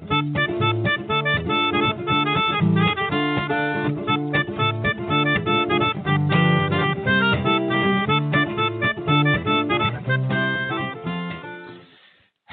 [0.00, 0.06] Hey,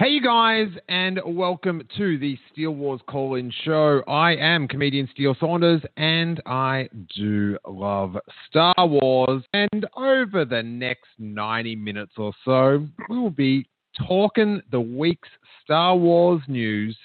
[0.10, 4.04] you guys, and welcome to the Steele Wars Call In Show.
[4.08, 9.44] I am comedian Steele Saunders, and I do love Star Wars.
[9.54, 13.68] And over the next 90 minutes or so, we will be
[14.08, 15.30] talking the week's
[15.64, 16.96] Star Wars news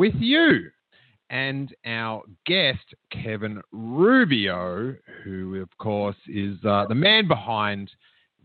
[0.00, 0.70] with you.
[1.28, 7.90] And our guest, Kevin Rubio, who, of course, is uh, the man behind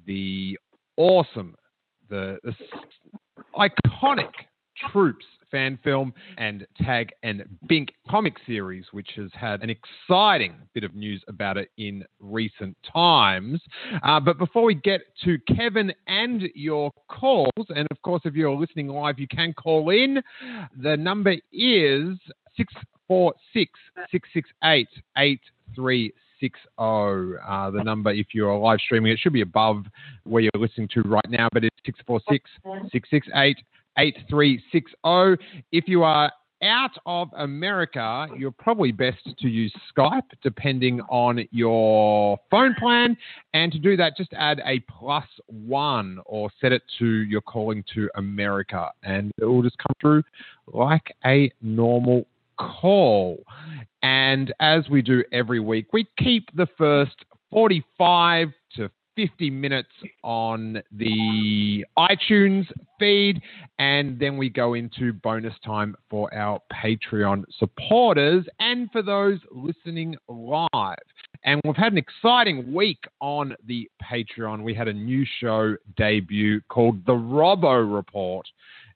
[0.06, 0.60] the
[0.98, 1.56] awesome,
[2.10, 2.54] the, the
[3.58, 4.32] iconic
[4.92, 10.84] Troops fan film and Tag and Bink comic series, which has had an exciting bit
[10.84, 13.62] of news about it in recent times.
[14.04, 18.56] Uh, but before we get to Kevin and your calls, and of course, if you're
[18.56, 20.22] listening live, you can call in.
[20.82, 22.18] The number is
[22.58, 23.72] 646
[24.12, 24.88] 668
[25.18, 26.14] 8360.
[26.78, 29.86] Uh, the number, if you're live streaming, it should be above
[30.26, 32.50] where you're listening to right now, but it's 646
[32.92, 33.58] 668
[33.98, 35.66] 8360.
[35.72, 36.32] If you are
[36.64, 43.18] out of America, you're probably best to use Skype depending on your phone plan.
[43.54, 47.84] And to do that, just add a plus one or set it to your calling
[47.94, 50.24] to America, and it will just come through
[50.68, 52.26] like a normal
[52.58, 53.44] call.
[54.02, 59.90] And as we do every week, we keep the first 45 to 50 minutes
[60.24, 62.66] on the iTunes
[63.00, 63.42] feed,
[63.80, 70.16] and then we go into bonus time for our Patreon supporters and for those listening
[70.28, 70.98] live.
[71.44, 74.64] And we've had an exciting week on the Patreon.
[74.64, 78.48] We had a new show debut called The Robbo Report,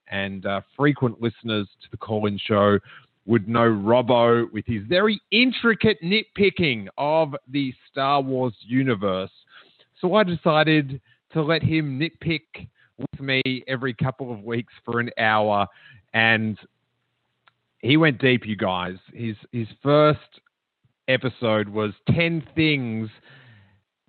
[0.10, 2.80] and uh, frequent listeners to the call in show
[3.26, 9.30] would know Robbo with his very intricate nitpicking of the Star Wars universe.
[10.02, 11.02] So I decided
[11.34, 12.68] to let him nitpick
[12.98, 15.68] with me every couple of weeks for an hour.
[16.14, 16.58] And
[17.80, 18.98] he went deep, you guys.
[19.14, 20.42] His his first
[21.08, 23.10] episode was 10 things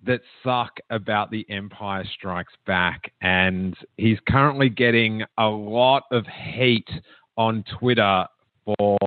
[0.03, 3.11] that suck about the Empire Strikes Back.
[3.21, 6.89] And he's currently getting a lot of hate
[7.37, 8.25] on Twitter
[8.65, 8.97] for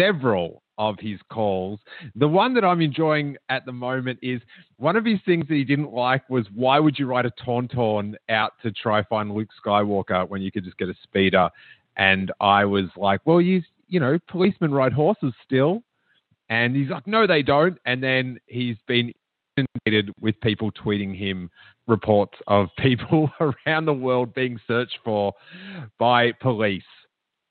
[0.00, 1.80] several of his calls.
[2.16, 4.40] The one that I'm enjoying at the moment is
[4.76, 8.14] one of his things that he didn't like was why would you ride a Tauntaun
[8.28, 11.50] out to try find Luke Skywalker when you could just get a speeder?
[11.96, 15.82] And I was like, well, you you know, policemen ride horses still.
[16.48, 17.78] And he's like, no, they don't.
[17.84, 19.12] And then he's been
[19.56, 21.50] inundated with people tweeting him
[21.86, 23.30] reports of people
[23.66, 25.34] around the world being searched for
[25.98, 26.82] by police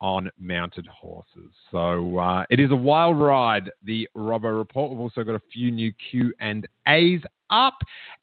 [0.01, 1.51] on mounted horses.
[1.69, 3.71] So uh, it is a wild ride.
[3.83, 4.91] The Robbo Report.
[4.91, 7.77] We've also got a few new Q and A's up.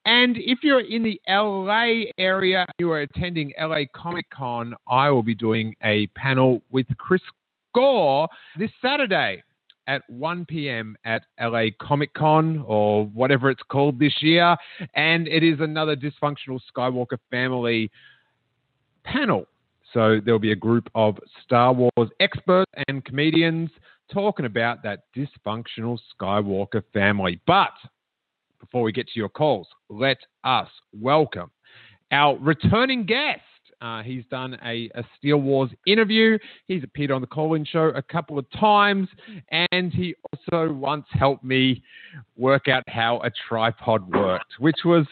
[0.04, 4.74] And if you're in the LA area, you are attending LA Comic Con.
[4.88, 7.22] I will be doing a panel with Chris
[7.74, 8.28] Gore
[8.58, 9.42] this Saturday
[9.86, 10.96] at 1 p.m.
[11.04, 14.56] at LA Comic Con or whatever it's called this year.
[14.94, 17.90] And it is another dysfunctional Skywalker family
[19.04, 19.46] panel.
[19.92, 23.70] So there'll be a group of Star Wars experts and comedians
[24.12, 27.40] talking about that dysfunctional Skywalker family.
[27.46, 27.72] But
[28.60, 31.50] before we get to your calls, let us welcome
[32.10, 33.42] our returning guest.
[33.80, 36.38] Uh, he's done a, a Steele Wars interview.
[36.66, 39.08] He's appeared on the Colin show a couple of times.
[39.72, 41.82] And he also once helped me
[42.36, 45.06] work out how a tripod worked, which was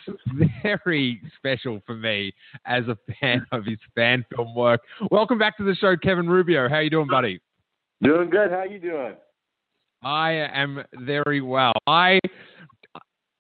[0.63, 2.33] very special for me
[2.65, 4.81] as a fan of his fan film work.
[5.11, 6.69] Welcome back to the show, Kevin Rubio.
[6.69, 7.41] How you doing, buddy?
[8.03, 8.51] Doing good.
[8.51, 9.15] How you doing?
[10.03, 11.73] I am very well.
[11.87, 12.21] I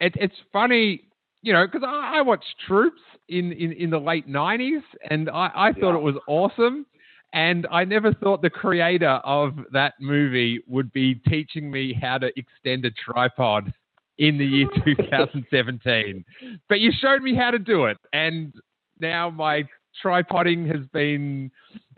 [0.00, 1.08] it, it's funny,
[1.46, 5.48] you know, because I, I watched Troops in, in, in the late '90s, and I,
[5.54, 5.98] I thought Yeah.
[5.98, 6.87] it was awesome.
[7.32, 12.32] And I never thought the creator of that movie would be teaching me how to
[12.37, 13.72] extend a tripod
[14.19, 16.25] in the year 2017.
[16.69, 18.52] But you showed me how to do it, and
[18.98, 19.62] now my
[20.04, 21.52] tripoding has been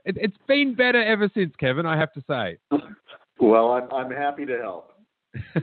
[0.04, 1.86] it, it's been better ever since, Kevin.
[1.86, 2.58] I have to say.
[3.40, 4.92] Well, I'm I'm happy to help.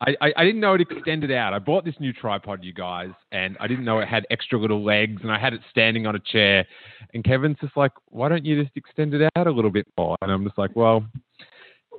[0.00, 1.52] I, I, I didn't know it extended out.
[1.52, 4.84] I bought this new tripod, you guys, and I didn't know it had extra little
[4.84, 6.66] legs, and I had it standing on a chair.
[7.14, 10.16] And Kevin's just like, "Why don't you just extend it out a little bit more?"
[10.22, 11.04] And I'm just like, "Well."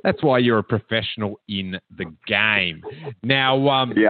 [0.01, 2.81] That's why you're a professional in the game.
[3.21, 4.07] Now, um, Yeah.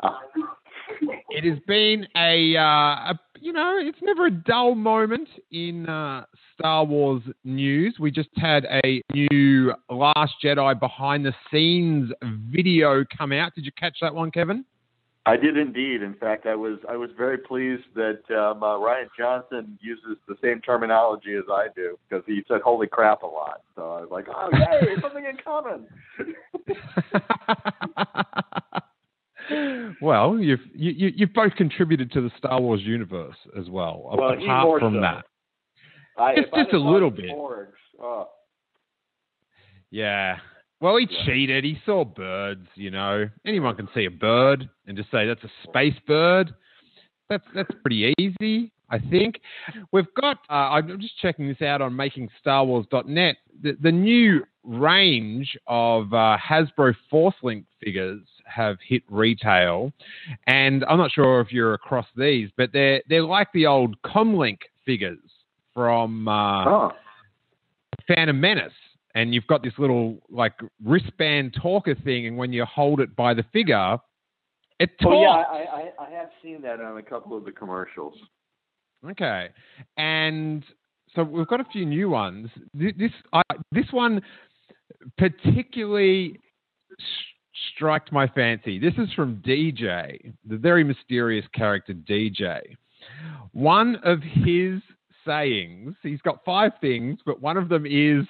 [1.31, 6.25] it has been a, uh, a, you know, it's never a dull moment in uh,
[6.53, 7.95] Star Wars news.
[8.00, 12.12] We just had a new Last Jedi behind the scenes
[12.51, 13.56] video come out.
[13.56, 14.65] Did you catch that one, Kevin?
[15.25, 16.01] I did indeed.
[16.01, 20.36] In fact, I was I was very pleased that um, uh, Rian Johnson uses the
[20.41, 23.62] same terminology as I do because he said "holy crap" a lot.
[23.75, 25.88] So I was like, "Oh, yay, something in common."
[30.01, 34.04] well, you've you, you, you've both contributed to the Star Wars universe as well.
[34.06, 35.01] Well, apart from so.
[35.01, 35.25] that,
[36.18, 37.31] I, Just- just a little bit.
[37.31, 38.28] Oh,
[39.92, 40.38] yeah.
[40.81, 41.63] Well, he cheated.
[41.66, 42.68] He saw birds.
[42.75, 46.54] You know, anyone can see a bird and just say that's a space bird.
[47.30, 49.42] That's that's pretty easy, I think.
[49.92, 50.38] We've got.
[50.50, 53.36] Uh, I'm just checking this out on MakingStarWars.net.
[53.62, 59.91] The, the new range of uh, Hasbro Force Link figures have hit retail,
[60.47, 64.59] and I'm not sure if you're across these, but they're they're like the old Comlink
[64.85, 65.19] figures
[65.73, 66.27] from.
[66.27, 66.91] Uh, oh,
[68.07, 68.73] Phantom Menace,
[69.15, 70.53] and you've got this little like
[70.83, 73.97] wristband talker thing, and when you hold it by the figure,
[74.79, 75.15] it talks.
[75.15, 78.15] oh yeah, I, I I have seen that on a couple of the commercials.
[79.09, 79.50] Okay,
[79.97, 80.63] and
[81.15, 82.50] so we've got a few new ones.
[82.73, 83.41] This I
[83.71, 84.21] this one
[85.18, 86.39] particularly
[87.75, 88.80] struck my fancy.
[88.80, 92.62] This is from DJ, the very mysterious character DJ.
[93.53, 94.81] One of his
[95.25, 98.25] sayings, he's got five things, but one of them is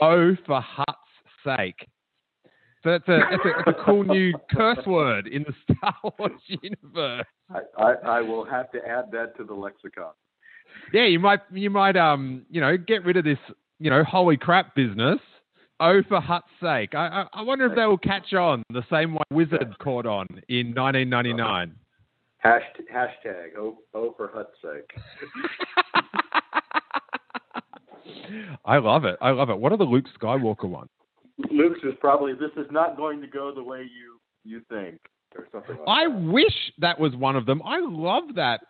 [0.00, 0.98] "Oh, for Hutt's
[1.44, 1.86] sake."
[2.84, 6.40] So it's a, it's a, it's a cool new curse word in the Star Wars
[6.48, 7.26] universe.
[7.50, 10.12] I, I I will have to add that to the lexicon.
[10.92, 13.38] Yeah, you might you might um you know get rid of this
[13.78, 15.18] you know holy crap business.
[15.80, 16.94] Oh, for Hutt's sake!
[16.94, 20.26] I, I I wonder if they will catch on the same way Wizard caught on
[20.48, 21.74] in 1999.
[22.44, 24.90] Hasht- hashtag oh, oh for Hutt's sake.
[28.64, 29.16] I love it.
[29.20, 29.58] I love it.
[29.58, 30.90] What are the Luke Skywalker ones?
[31.50, 34.98] Luke's is probably this is not going to go the way you you think
[35.36, 36.20] or something like I that.
[36.32, 37.62] wish that was one of them.
[37.64, 38.60] I love that.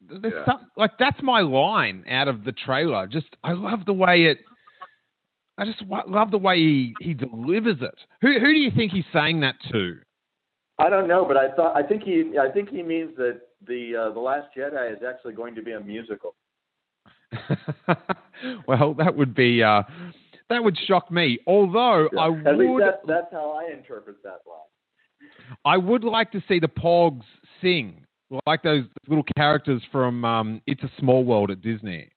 [0.00, 0.44] There's Yeah.
[0.44, 3.06] some, like that's my line out of the trailer.
[3.06, 4.38] Just I love the way it.
[5.58, 7.94] I just wa- love the way he, he delivers it.
[8.22, 9.98] Who who do you think he's saying that to?
[10.78, 14.08] I don't know, but I thought I think he I think he means that the
[14.08, 16.34] uh, the Last Jedi is actually going to be a musical.
[18.66, 19.82] well, that would be uh,
[20.48, 21.38] that would shock me.
[21.46, 25.28] Although I At least would, that's that's how I interpret that line.
[25.64, 27.24] I would like to see the Porgs
[27.60, 28.04] sing
[28.46, 32.08] like those little characters from um, It's a Small World at Disney.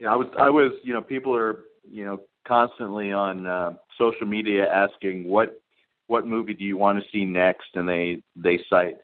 [0.00, 4.26] Yeah, I was I was you know people are you know constantly on uh, social
[4.26, 5.60] media asking what
[6.06, 8.96] what movie do you want to see next, and they they cite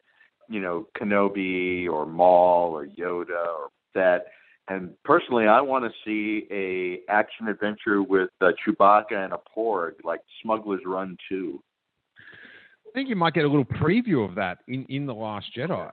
[0.49, 4.27] you know Kenobi or Maul or Yoda or that.
[4.69, 9.93] And personally, I want to see a action adventure with uh, Chewbacca and a Porg,
[10.03, 11.63] like Smuggler's Run Two.
[12.19, 15.93] I think you might get a little preview of that in, in the Last Jedi.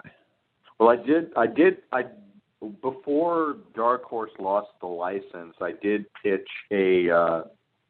[0.79, 1.31] Well, I did.
[1.37, 1.77] I did.
[1.91, 2.05] I
[2.81, 7.43] before Dark Horse lost the license, I did pitch a uh,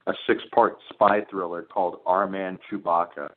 [0.08, 3.30] a six part spy thriller called Our Man Chewbacca,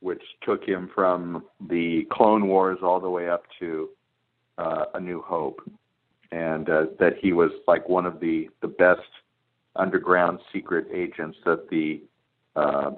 [0.00, 3.88] which took him from the Clone Wars all the way up to
[4.58, 5.60] uh, A New Hope,
[6.30, 9.00] and uh, that he was like one of the the best
[9.76, 12.02] underground secret agents that the
[12.56, 12.90] uh,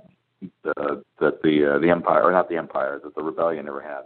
[0.62, 4.02] the that the uh, the Empire or not the Empire that the Rebellion ever had.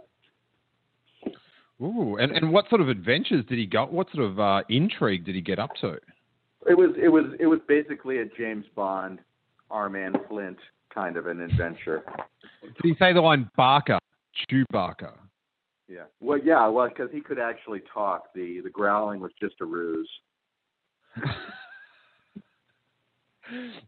[1.81, 3.85] Ooh, and, and what sort of adventures did he go?
[3.85, 5.97] What sort of uh, intrigue did he get up to?
[6.67, 9.19] It was it was it was basically a James Bond,
[9.69, 10.57] Our Man Flint
[10.93, 12.03] kind of an adventure.
[12.63, 13.99] Did he say the line Bacca,
[14.49, 15.11] Chewbacca?
[15.87, 16.05] Yeah.
[16.19, 16.65] Well, yeah.
[16.67, 18.33] Well, because he could actually talk.
[18.33, 20.09] The the growling was just a ruse.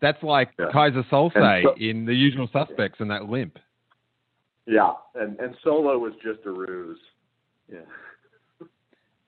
[0.02, 0.66] That's like Yeah.
[0.74, 3.58] Keyser Soze so- in The Usual Suspects and that limp.
[4.68, 4.92] Yeah.
[5.16, 7.00] And and Solo was just a ruse.
[7.72, 8.68] Yeah.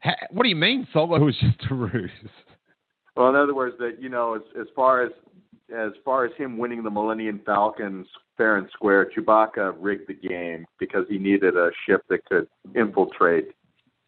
[0.02, 2.10] Ha, what do you mean Solo was just a ruse?
[3.16, 5.12] Well, in other words, that you know, as as far as
[5.76, 10.66] as far as him winning the Millennium Falcons fair and square, Chewbacca rigged the game
[10.80, 13.50] because he needed a ship that could infiltrate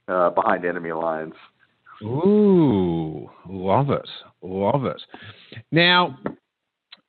[0.07, 1.33] uh, behind enemy lines.
[2.01, 4.09] Ooh, love it,
[4.41, 5.01] love it.
[5.71, 6.17] Now,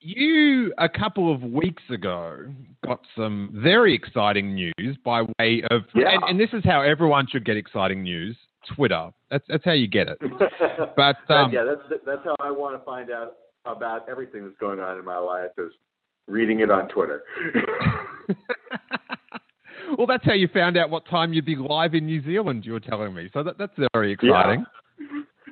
[0.02, 2.38] you a couple of weeks ago
[2.86, 6.10] got some very exciting news by way of, Yeah.
[6.12, 8.36] and, and this is how everyone should get exciting news:
[8.74, 9.10] Twitter.
[9.30, 10.18] That's that's how you get it.
[10.96, 14.80] But um, yeah, that's that's how I want to find out about everything that's going
[14.80, 15.72] on in my life is
[16.26, 17.22] reading it on Twitter.
[19.98, 22.64] well, that's how you found out what time you'd be live in New Zealand.
[22.66, 24.64] You were telling me, so that, that's very exciting.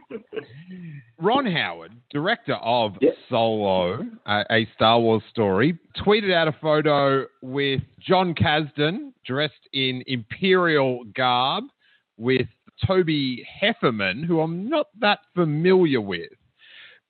[1.19, 3.11] Ron Howard, director of Yeah.
[3.29, 10.03] Solo, a, a Star Wars story, tweeted out a photo with Jon Kasdan dressed in
[10.07, 11.65] Imperial garb
[12.17, 12.49] with
[12.87, 16.31] Toby Hefferman, who I'm not that familiar with.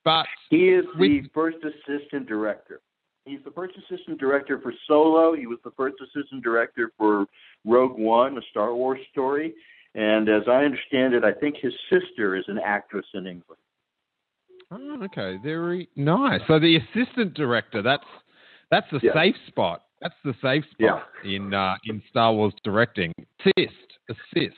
[0.03, 2.81] But He is the first assistant director.
[3.25, 5.35] He's the first assistant director for Solo.
[5.35, 7.27] He was the first assistant director for
[7.65, 9.53] Rogue One, a Star Wars story.
[9.93, 13.59] And as I understand it, I think his sister is an actress in England.
[14.71, 16.41] Oh, okay, very nice.
[16.47, 18.05] So the assistant director, that's
[18.69, 19.13] that's the Yeah.
[19.13, 19.83] safe spot.
[20.01, 23.13] That's the safe spot in uh, in Star Wars directing.
[23.39, 24.55] Assist, assist,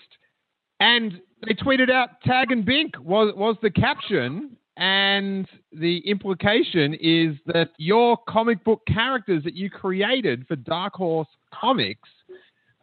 [0.79, 7.35] and they tweeted out "tag and bink" was was the caption, and the implication is
[7.47, 12.09] that your comic book characters that you created for Dark Horse Comics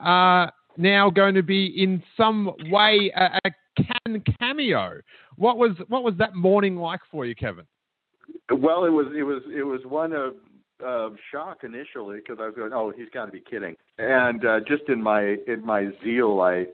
[0.00, 5.00] are now going to be in some way a, a can cameo.
[5.40, 7.64] What was what was that morning like for you, Kevin?
[8.50, 10.34] Well, it was it was it was one of
[11.32, 13.74] shock initially because I was going, oh, he's got to be kidding.
[13.96, 16.66] And uh, just in my in my zeal, I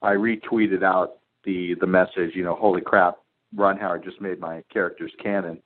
[0.00, 2.30] I retweeted out the the message.
[2.34, 3.16] You know, holy crap,
[3.54, 5.58] Ron Howard just made my characters canon,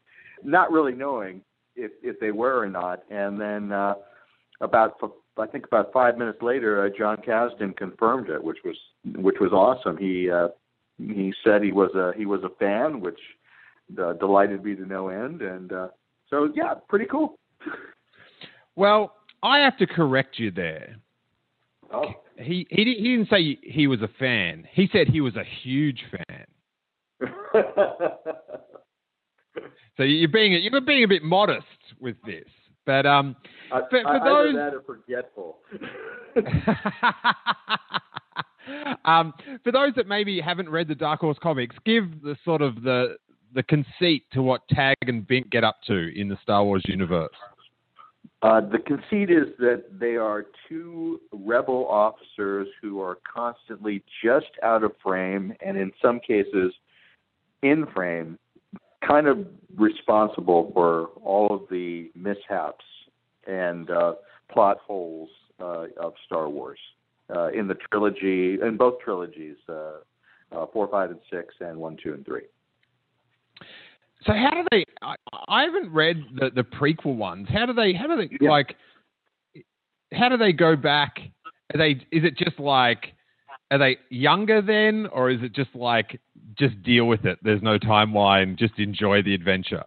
[0.43, 1.43] not really knowing
[1.77, 3.05] if if they were or not.
[3.09, 3.95] And then uh,
[4.61, 4.97] about
[5.39, 8.77] I think about five minutes later, uh, Jon Kasdan confirmed it, which was
[9.15, 9.97] which was awesome.
[9.97, 10.49] He uh,
[10.99, 13.19] he said he was a he was a fan, which
[14.01, 15.43] uh, delighted me to no end.
[15.43, 15.89] And uh,
[16.29, 17.39] so, yeah, pretty cool.
[18.77, 20.97] Well, I have to correct you there.
[21.93, 22.05] Oh,
[22.37, 24.65] He he, he didn't say he was a fan.
[24.73, 26.47] He said he was a huge fan.
[29.97, 31.67] So you're being you're being a bit modest
[31.99, 32.45] with this.
[32.87, 33.35] But um,
[33.73, 35.59] I, For- for I, those- that are forgetful.
[39.05, 39.33] um,
[39.65, 43.17] for those that maybe haven't read the Dark Horse comics, give the sort of the
[43.55, 47.33] the conceit to what Tag and Bink get up to in the Star Wars universe.
[48.43, 54.85] Uh, the conceit is that they are two rebel officers who are constantly just out
[54.85, 56.73] of frame and in some cases
[57.63, 58.39] in frame,
[59.05, 59.47] kind of
[59.77, 62.85] responsible for all of the mishaps
[63.47, 64.13] and uh,
[64.53, 66.79] plot holes uh, of Star Wars
[67.35, 69.99] uh, in the trilogy, in both trilogies, uh,
[70.53, 72.43] uh, four, five, and six, and one, two, and three.
[74.25, 74.85] So how do they?
[75.03, 75.15] I,
[75.49, 77.49] I haven't read the, the prequel ones.
[77.51, 77.93] How do they?
[77.93, 78.51] How do they Yeah.
[78.51, 78.77] like?
[80.13, 81.19] How do they go back?
[81.75, 81.91] Are they?
[82.11, 83.15] Is it just like?
[83.71, 86.19] Are they younger then, or is it just like
[86.59, 87.39] just deal with it?
[87.43, 88.59] There's no timeline.
[88.59, 89.85] Just enjoy the adventure.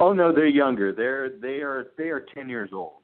[0.00, 0.92] Oh no, they're younger.
[0.92, 3.02] They're they are they are ten years old.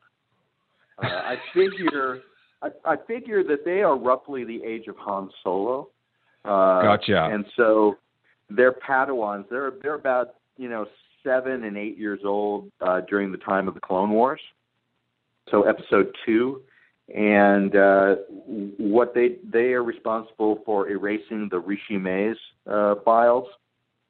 [1.03, 2.21] Uh, I figure
[2.63, 5.89] I, I figure that they are roughly the age of Han Solo.
[6.45, 7.29] Uh, Gotcha.
[7.33, 7.97] And so
[8.51, 9.49] they're Padawans.
[9.51, 10.87] They're they're about you know
[11.25, 14.41] seven and eight years old uh, during the time of the Clone Wars.
[15.51, 16.63] So episode two,
[17.15, 18.17] and uh,
[18.79, 22.37] what they they are responsible for erasing the Rishi Maze
[22.71, 23.49] uh, files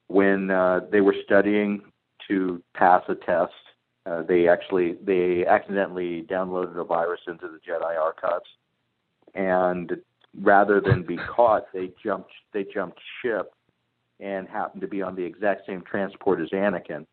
[0.07, 1.81] when uh, they were studying
[2.27, 3.53] to pass a test.
[4.07, 8.45] Uh, they actually they accidentally downloaded a virus into the Jedi archives,
[9.35, 9.97] and
[10.39, 13.53] rather than be caught, they jumped they jumped ship
[14.19, 17.05] and happened to be on the exact same transport as Anakin,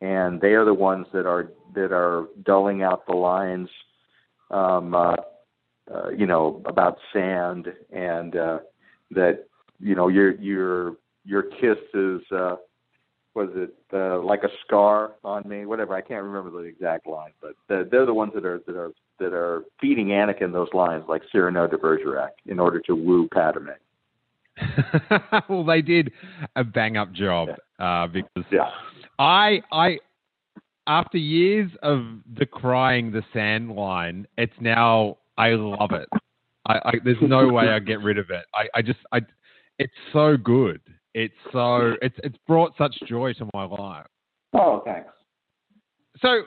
[0.00, 3.68] and they are the ones that are that are dulling out the lines,
[4.50, 5.16] um, uh,
[5.92, 8.58] uh, you know, about sand and uh,
[9.10, 9.46] that
[9.78, 12.22] you know your your your kiss is.
[12.32, 12.56] Uh,
[13.34, 15.64] was it uh, like a scar on me?
[15.64, 18.76] Whatever, I can't remember the exact line, but they're, they're the ones that are that
[18.76, 23.28] are that are feeding Anakin those lines, like Cyrano de Bergerac, in order to woo
[23.32, 23.70] Padme.
[25.48, 26.12] well, they did
[26.56, 28.70] a bang up job uh, because Yeah,
[29.18, 29.98] I I
[30.86, 36.08] after years of decrying the sand line, it's now I love it.
[36.66, 38.44] I, I there's no way I get rid of it.
[38.54, 39.20] I, I just I
[39.78, 40.80] it's so good.
[41.14, 44.06] It's so it's it's brought such joy to my life.
[44.52, 45.10] Oh, thanks.
[46.20, 46.42] So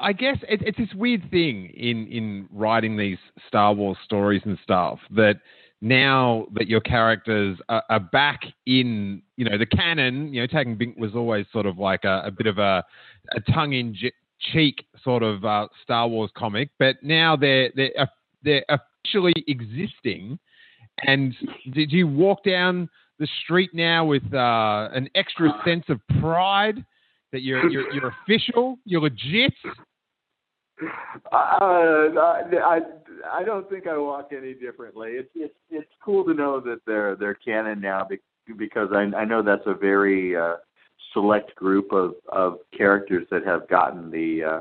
[0.00, 4.58] I guess it, it's this weird thing in in writing these Star Wars stories and
[4.62, 5.36] stuff that
[5.80, 10.66] now that your characters are, are, back in, you know, the canon, you know, Tag
[10.66, 12.82] and Bink was always sort of like a, a bit of a,
[13.32, 18.10] a tongue-in-cheek sort of uh, Star Wars comic, but now they're they're
[18.42, 20.38] they're officially existing.
[21.06, 21.34] And
[21.72, 26.84] did you walk down the street now with uh, an extra sense of pride
[27.32, 29.54] that you're you're, you're official, you're legit?
[31.32, 32.80] Uh, I
[33.32, 35.12] I don't think I walk any differently.
[35.12, 38.06] It's it's it's cool to know that they're they're canon now
[38.56, 40.56] because I I know that's a very uh,
[41.12, 44.60] select group of of characters that have gotten the uh,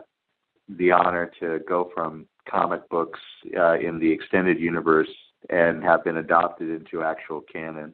[0.78, 3.20] the honor to go from comic books
[3.58, 5.10] uh, in the extended universe
[5.50, 7.94] and have been adopted into actual canon.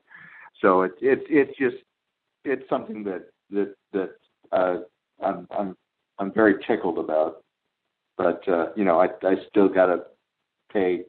[0.62, 1.84] So it's it's it's just
[2.46, 4.12] it's something that that that
[4.52, 4.78] uh,
[5.24, 5.76] I'm I'm
[6.20, 7.44] I'm very tickled about.
[8.18, 10.04] But uh, you know, I I still gotta
[10.72, 11.04] pay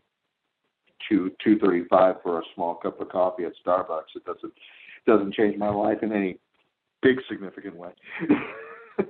[1.08, 4.14] two two thirty five for a small cup of coffee at Starbucks.
[4.14, 4.52] It doesn't
[5.06, 6.38] doesn't change my life in any
[7.02, 7.90] big significant way.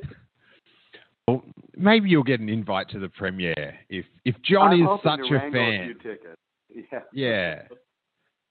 [1.28, 1.42] well,
[1.76, 5.50] maybe you'll get an invite to the premiere if if John I'm is such a
[5.50, 5.94] fan.
[6.04, 7.00] A yeah.
[7.12, 7.62] Yeah.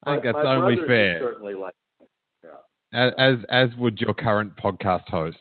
[0.05, 1.19] I think my, that's my only fair.
[1.19, 1.73] Certainly like.
[2.91, 5.37] As as would your current podcast host,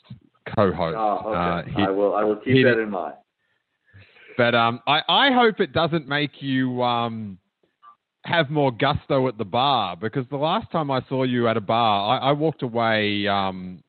[0.55, 0.97] co-host.
[0.99, 1.71] Oh, okay.
[1.71, 2.15] Uh, he, I will.
[2.15, 3.15] I will keep that in mind.
[4.37, 7.39] But um, I, I hope it doesn't make you um,
[8.25, 11.61] have more gusto at the bar because the last time I saw you at a
[11.61, 13.83] bar, I, I walked away um,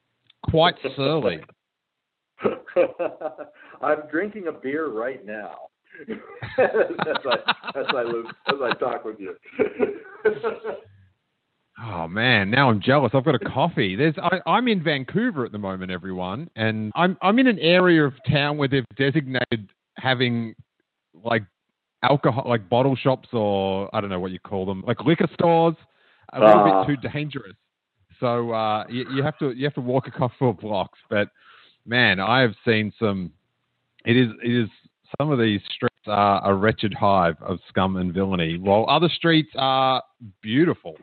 [0.50, 1.42] quite surly.
[3.82, 5.56] I'm drinking a beer right now.
[6.10, 6.18] as,
[6.58, 8.04] I, as, I
[8.48, 9.36] as I talk with you.
[11.82, 13.12] Oh man, now I'm jealous.
[13.14, 13.96] I've got a coffee.
[13.96, 18.04] There's I, am in Vancouver at the moment, everyone, and I'm I'm in an area
[18.04, 20.56] of town where they've designated having
[21.24, 21.44] like
[22.04, 25.76] alcohol, like bottle shops or I don't know what you call them, like liquor stores,
[26.34, 26.86] a little uh.
[26.86, 27.56] bit too dangerous.
[28.20, 31.00] So uh, you, you, have to you have to walk a couple of blocks.
[31.10, 31.30] But
[31.86, 33.32] man, I have seen some.
[34.06, 34.70] It is it is
[35.18, 39.52] some of these streets are a wretched hive of scum and villainy, while other streets
[39.56, 40.04] are
[40.42, 40.96] beautiful,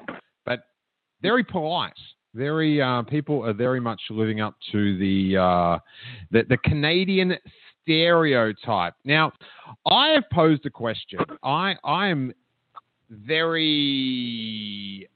[1.26, 1.92] very polite.
[2.34, 5.78] Very uh, people are very much living up to the uh,
[6.30, 7.36] the, the Canadian
[7.82, 8.94] stereotype.
[9.04, 9.32] Now,
[9.90, 11.20] I have posed a question.
[11.42, 12.32] I I am
[13.10, 15.08] very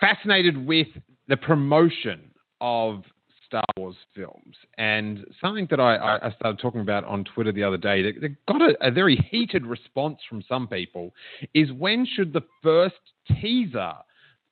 [0.00, 0.88] fascinated with
[1.28, 3.04] the promotion of
[3.46, 4.56] Star Wars films.
[4.76, 8.46] And something that I, I started talking about on Twitter the other day that, that
[8.46, 11.14] got a, a, very heated response from some people
[11.54, 12.96] is when should the first
[13.40, 13.92] teaser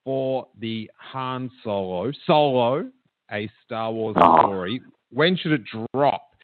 [0.05, 2.90] for the Han Solo, Solo,
[3.33, 5.62] a Star Wars story, when should it
[5.93, 6.35] drop?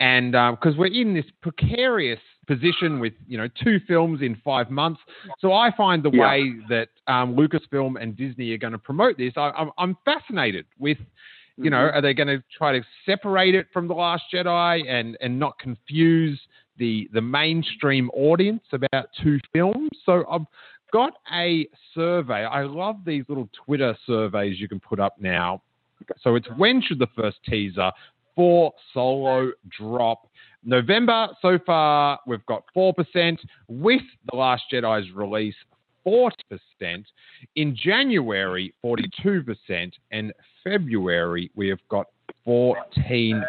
[0.00, 4.70] and because um, we're in this precarious position with you know two films in five
[4.70, 5.00] months,
[5.38, 6.28] so I find the yeah.
[6.28, 10.98] way that um, Lucasfilm and Disney are going to promote this, I, am fascinated with.
[11.60, 11.96] You know, mm-hmm.
[11.96, 15.58] are they going to try to separate it from the Last Jedi and and not
[15.58, 16.40] confuse
[16.76, 19.90] the the mainstream audience about two films?
[20.06, 20.46] So I've
[20.92, 22.44] got a survey.
[22.44, 25.62] I love these little Twitter surveys you can put up now.
[26.22, 27.90] So it's when should the first teaser
[28.34, 30.28] for solo drop.
[30.64, 33.38] November so far, we've got 4%.
[33.68, 35.54] With The Last Jedi's release,
[36.06, 36.30] 40%.
[37.56, 39.92] In January, 42%.
[40.12, 42.06] And February, we have got
[42.46, 43.42] 14%.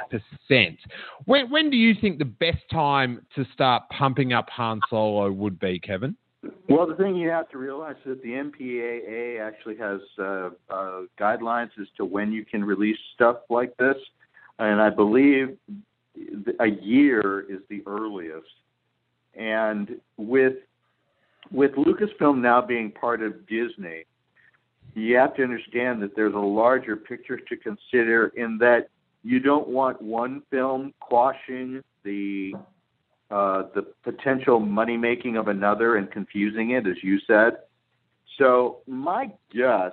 [1.26, 5.60] When, when do you think the best time to start pumping up Han Solo would
[5.60, 6.16] be, Kevin?
[6.70, 11.02] Well, the thing you have to realize is that the MPAA actually has uh, uh,
[11.20, 13.98] guidelines as to when you can release stuff like this
[14.60, 15.58] and I believe
[16.60, 18.48] a year is the earliest.
[19.36, 20.56] And with
[21.52, 24.04] with Lucasfilm now being part of Disney,
[24.94, 28.90] you have to understand that there's a larger picture to consider in that
[29.24, 32.54] you don't want one film quashing the
[33.32, 37.54] uh, the potential money making of another and confusing it, as you said.
[38.38, 39.92] So my guess,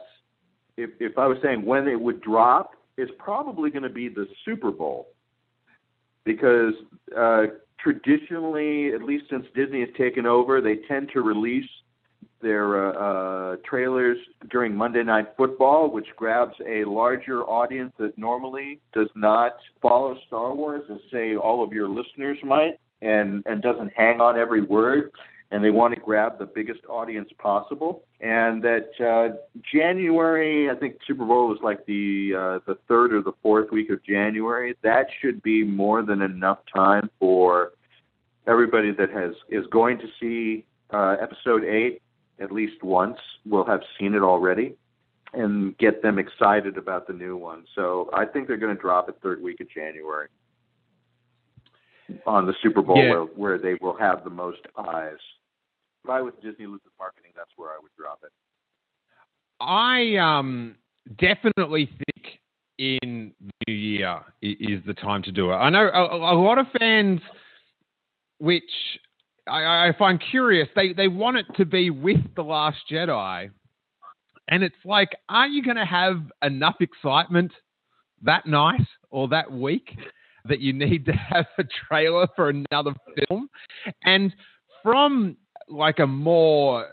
[0.77, 4.27] if if I was saying when it would drop, is probably going to be the
[4.45, 5.09] Super Bowl
[6.25, 6.75] because
[7.17, 7.45] uh,
[7.79, 11.69] traditionally, at least since Disney has taken over, they tend to release
[12.43, 14.19] their uh, uh, trailers
[14.51, 20.55] during Monday Night Football, which grabs a larger audience that normally does not follow Star
[20.55, 25.11] Wars, as say all of your listeners might, and and doesn't hang on every word
[25.51, 28.03] and they want to grab the biggest audience possible.
[28.21, 29.37] And that uh,
[29.73, 33.91] January, I think Super Bowl is like the uh, the third or the fourth week
[33.91, 34.77] of January.
[34.83, 37.73] That should be more than enough time for
[38.47, 42.03] everybody that has is going to see uh, Episode Eight
[42.39, 44.75] at least once will have seen it already
[45.33, 47.65] and get them excited about the new one.
[47.75, 50.29] So I think they're going to drop it third week of January
[52.27, 53.11] on the Super Bowl Yeah.
[53.11, 55.19] where, where they will have the most eyes.
[56.05, 58.31] If I was Disney Lucas Marketing, that's where I would drop it.
[59.61, 60.77] I um
[61.19, 62.39] definitely think
[62.79, 65.55] in the new year is the time to do it.
[65.55, 67.21] I know a, a lot of fans,
[68.39, 68.63] which
[69.49, 73.51] I, I find curious, they they want it to be with the Last Jedi,
[74.49, 77.53] and it's like, are you going to have enough excitement
[78.23, 79.97] that night or that week
[80.49, 82.95] that you need to have a trailer for another
[83.29, 83.49] film?
[84.05, 84.35] And
[84.83, 85.37] from
[85.69, 86.87] like a more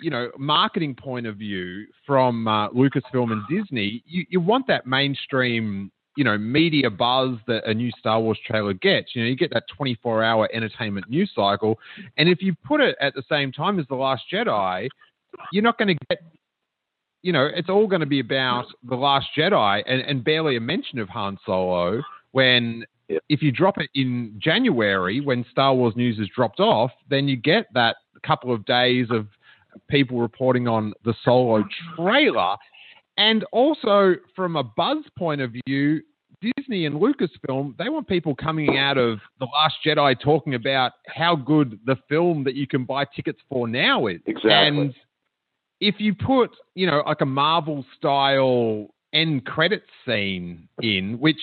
[0.00, 4.86] you know, marketing point of view from uh, Lucasfilm and Disney, you, you want that
[4.86, 9.14] mainstream, you know, media buzz that a new Star Wars trailer gets.
[9.14, 11.78] You know, you get that 24 hour entertainment news cycle.
[12.16, 14.88] And if you put it at the same time as The Last Jedi,
[15.52, 16.18] you're not going to get,
[17.22, 20.60] you know, it's all going to be about The Last Jedi and, and barely a
[20.60, 22.02] mention of Han Solo
[22.38, 22.84] when.
[23.08, 23.22] Yep.
[23.30, 27.36] If you drop it in January when Star Wars news has dropped off, then you
[27.36, 29.28] get that couple of days of
[29.88, 31.64] people reporting on the solo
[31.96, 32.56] trailer.
[33.16, 36.02] And also, from a buzz point of view,
[36.40, 41.34] Disney and Lucasfilm, they want people coming out of The Last Jedi talking about how
[41.34, 44.20] good the film that you can buy tickets for now is.
[44.26, 44.50] Exactly.
[44.50, 44.94] And
[45.80, 51.40] if you put, you know, like a Marvel style end credit scene in, which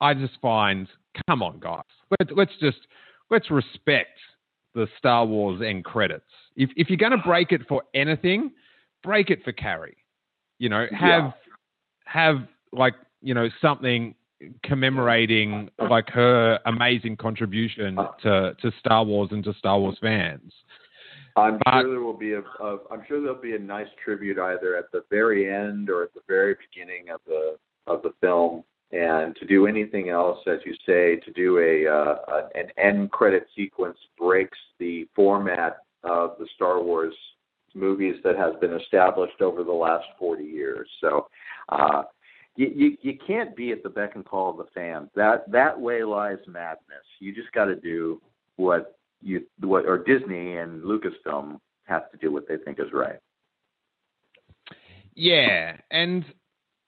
[0.00, 0.86] I just find,
[1.28, 1.82] come on, guys,
[2.18, 2.78] Let, let's just
[3.30, 4.18] let's respect
[4.74, 6.24] the Star Wars end credits.
[6.56, 8.52] If if you're going to break it for anything,
[9.02, 9.96] break it for Carrie.
[10.58, 11.30] You know, have Yeah.
[12.04, 12.36] have
[12.72, 14.14] like you know something
[14.62, 18.12] commemorating like her amazing contribution uh.
[18.22, 20.52] to to Star Wars and to Star Wars fans.
[21.36, 22.78] I'm But- sure there will be a, a.
[22.90, 26.20] I'm sure there'll be a nice tribute either at the very end or at the
[26.28, 27.56] very beginning of the
[27.86, 28.64] of the film.
[28.90, 33.46] And to do anything else, as you say, to do a uh, an end credit
[33.54, 37.14] sequence breaks the format of the Star Wars
[37.74, 40.88] movies that has been established over the last 40 years.
[41.00, 41.28] So.
[41.68, 42.04] Uh,
[42.56, 45.10] you, you you can't be at the beck and call of the fans.
[45.14, 47.04] That that way lies madness.
[47.20, 48.20] You just got to do
[48.56, 53.20] what you what or Disney and Lucasfilm have to do what they think is right.
[55.14, 56.24] Yeah, and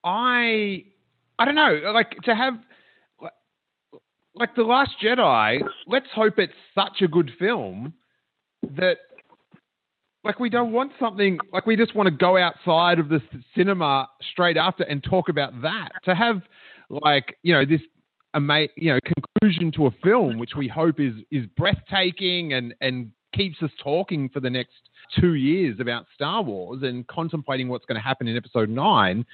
[0.02, 0.84] I
[1.40, 2.54] I don't know, like to have
[4.34, 5.62] like the Last Jedi.
[5.86, 7.94] Let's hope it's such a good film
[8.76, 8.98] that
[10.22, 13.22] like we don't want something like we just want to go outside of the
[13.56, 15.92] cinema straight after and talk about that.
[16.04, 16.42] To have
[16.90, 17.80] like you know this
[18.34, 18.98] ama- you know
[19.40, 24.28] conclusion to a film which we hope is is breathtaking and and keeps us talking
[24.28, 28.36] for the next two years about Star Wars and contemplating what's going to happen in
[28.36, 29.24] Episode Nine,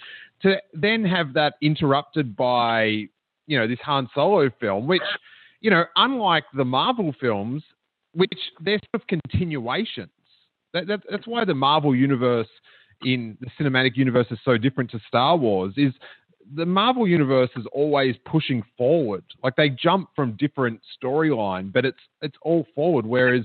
[0.42, 3.08] to then have that interrupted by
[3.46, 5.02] you know this Han Solo film, which
[5.60, 7.62] you know unlike the Marvel films,
[8.12, 10.10] which they're sort of continuations.
[10.72, 12.48] That, that, that's why the Marvel universe
[13.02, 15.74] in the cinematic universe is so different to Star Wars.
[15.76, 15.92] Is
[16.54, 19.24] the Marvel universe is always pushing forward.
[19.42, 23.06] Like they jump from different storyline, but it's it's all forward.
[23.06, 23.44] Whereas,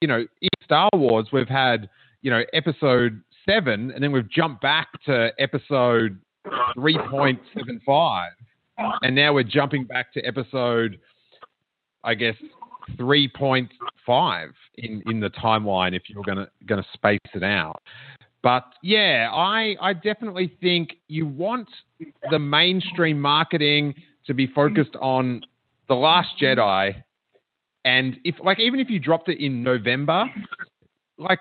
[0.00, 1.88] you know, in Star Wars we've had,
[2.22, 6.18] you know, episode seven and then we've jumped back to episode
[6.74, 8.32] three point seven five.
[9.02, 10.98] And now we're jumping back to episode
[12.02, 12.36] I guess
[12.96, 13.70] three point
[14.06, 17.82] five in, in the timeline if you're gonna gonna space it out.
[18.42, 21.68] But yeah, I I definitely think you want
[22.30, 23.94] the mainstream marketing
[24.26, 25.42] to be focused on
[25.88, 27.02] the Last Jedi,
[27.84, 30.24] and if like even if you dropped it in November,
[31.18, 31.40] like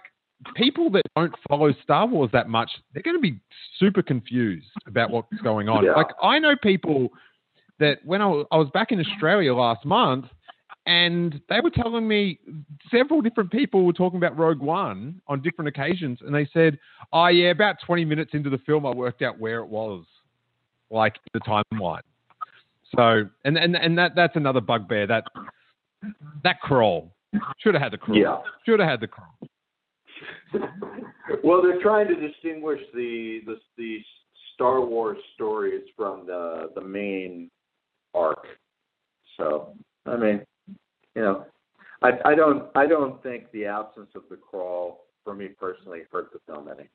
[0.56, 3.40] people that don't follow Star Wars that much, they're going to be
[3.80, 5.86] super confused about what's going on.
[5.86, 5.94] Yeah.
[5.94, 7.10] Like I know people
[7.80, 10.26] that when I was, I was back in Australia last month,
[10.86, 12.40] and they were telling me
[12.92, 16.78] several different people were talking about Rogue One on different occasions, and they said,
[17.14, 20.06] "Oh yeah, about 20 minutes into the film, I worked out where it was,
[20.90, 22.02] like the timeline."
[22.96, 25.24] So, and and and that that's another bugbear that
[26.44, 27.12] that crawl
[27.60, 28.18] should have had the crawl.
[28.18, 28.38] Yeah.
[28.66, 29.38] Should have had the crawl.
[31.44, 34.00] well, they're trying to distinguish the, the the
[34.54, 37.50] Star Wars stories from the the main
[38.14, 38.46] arc.
[39.38, 39.74] So,
[40.06, 40.42] I mean,
[41.16, 41.46] you know,
[42.02, 46.32] I I don't I don't think the absence of the crawl for me personally hurt
[46.32, 46.88] the film any.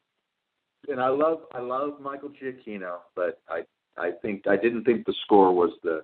[0.88, 3.62] And I love I love Michael Giacchino, but I
[3.96, 6.02] I think I didn't think the score was the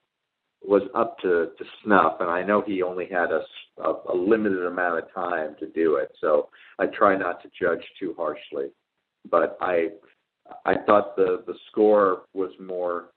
[0.66, 3.42] was up to, to snuff, and I know he only had a,
[3.82, 6.48] a, a limited amount of time to do it, so
[6.78, 8.70] I try not to judge too harshly.
[9.30, 9.88] But I
[10.66, 13.10] I thought the the score was more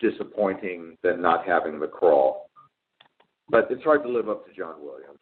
[0.00, 2.50] disappointing than not having the crawl.
[3.48, 5.20] But it's hard to live up to John Williams.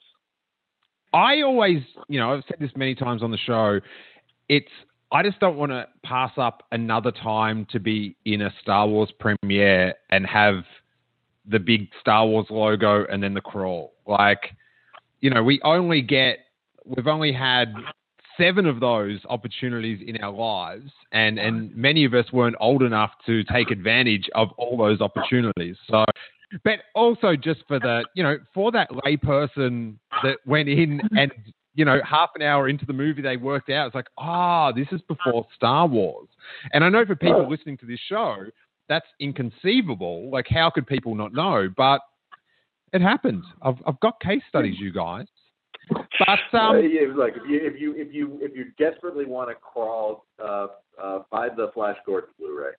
[1.12, 3.80] I always, you know, I've said this many times on the show.
[4.48, 4.70] It's
[5.12, 9.12] I just don't want to pass up another time to be in a Star Wars
[9.20, 10.64] premiere and have
[11.48, 13.92] the big Star Wars logo and then the crawl.
[14.06, 14.54] Like,
[15.20, 16.38] you know, we only get
[16.84, 17.74] we've only had
[18.36, 23.12] seven of those opportunities in our lives, and and many of us weren't old enough
[23.26, 25.76] to take advantage of all those opportunities.
[25.88, 26.04] So,
[26.62, 31.32] but also just for the you know for that layperson that went in and
[31.74, 34.72] you know half an hour into the movie they worked out it's like ah oh,
[34.78, 36.28] this is before Star Wars,
[36.72, 38.46] and I know for people listening to this show
[38.88, 40.30] that's inconceivable.
[40.30, 41.68] Like how could people not know?
[41.76, 42.00] But
[42.92, 43.44] it happened.
[43.62, 45.26] I've I've got case studies, you guys.
[45.90, 49.54] But um, yeah, look, if you if you if you if you desperately want to
[49.54, 50.68] crawl, uh,
[51.02, 52.72] uh, buy the Flash Gordon Blu-ray,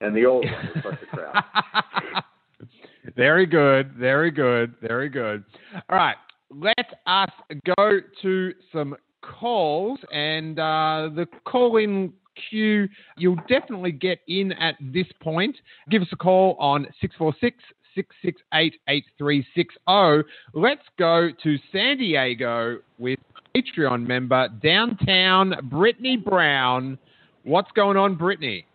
[0.00, 2.22] and the old one was such a
[3.16, 5.44] very good, very good, very good.
[5.88, 6.16] All right,
[6.50, 7.30] let us
[7.76, 12.12] go to some calls, and uh, the call-in
[12.50, 15.56] queue you'll definitely get in at this point.
[15.90, 17.56] Give us a call on 646
[17.94, 20.32] 668 8360.
[20.52, 23.18] Let's go to San Diego with
[23.56, 26.98] Patreon member downtown Brittany Brown.
[27.44, 28.66] What's going on, Brittany?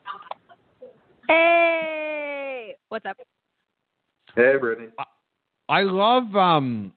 [1.27, 3.17] Hey, what's up?
[4.35, 4.87] Hey, Brittany.
[4.97, 5.03] I,
[5.69, 6.93] I love, um,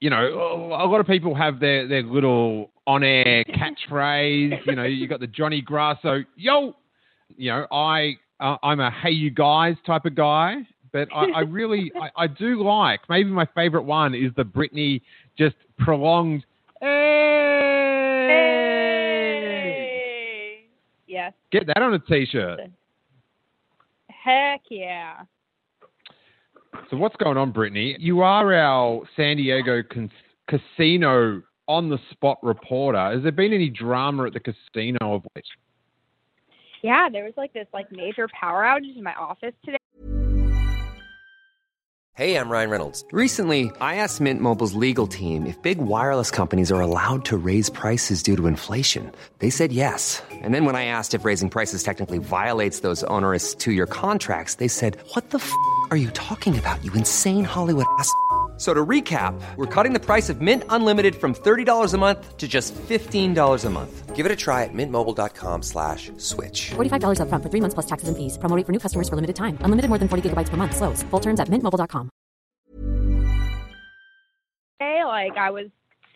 [0.00, 4.66] you know, a lot of people have their, their little on air catchphrase.
[4.66, 6.74] you know, you got the Johnny Grasso, yo,
[7.36, 11.40] you know, I, uh, I'm a hey you guys type of guy but I, I
[11.40, 15.02] really I, I, do like maybe my favorite one is the Brittany
[15.36, 16.44] just prolonged
[16.80, 18.26] hey.
[18.28, 18.54] hey.
[21.06, 21.32] Yes.
[21.50, 22.60] Get that on a t-shirt.
[24.08, 25.22] Heck yeah.
[26.90, 27.96] So what's going on, Brittany?
[27.98, 30.10] You are our San Diego con-
[30.48, 33.12] casino on the spot reporter.
[33.12, 35.44] Has there been any drama at the casino of late?
[36.82, 39.78] Yeah, there was like this like major power outage in my office today
[42.18, 43.04] Hey, I'm Ryan Reynolds.
[43.12, 47.70] Recently, I asked Mint Mobile's legal team if big wireless companies are allowed to raise
[47.70, 49.12] prices due to inflation.
[49.38, 50.20] They said yes.
[50.42, 54.66] And then when I asked if raising prices technically violates those onerous two-year contracts, they
[54.66, 55.48] said, "What the f***
[55.92, 56.84] are you talking about?
[56.84, 58.12] You insane Hollywood ass."
[58.58, 62.48] So to recap, we're cutting the price of Mint Unlimited from $30 a month to
[62.48, 64.16] just $15 a month.
[64.16, 66.70] Give it a try at mintmobile.com slash switch.
[66.70, 68.36] $45 up front for three months plus taxes and fees.
[68.36, 69.58] Promoting for new customers for limited time.
[69.60, 70.76] Unlimited more than 40 gigabytes per month.
[70.76, 71.04] Slows.
[71.04, 72.10] Full terms at mintmobile.com.
[74.80, 75.66] Hey, like I was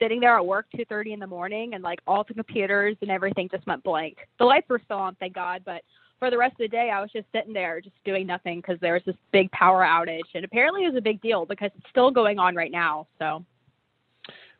[0.00, 3.48] sitting there at work 2.30 in the morning and like all the computers and everything
[3.52, 4.18] just went blank.
[4.40, 5.82] The lights were still on, thank God, but
[6.22, 8.78] for the rest of the day, I was just sitting there, just doing nothing because
[8.80, 11.90] there was this big power outage, and apparently it was a big deal because it's
[11.90, 13.08] still going on right now.
[13.18, 13.44] So,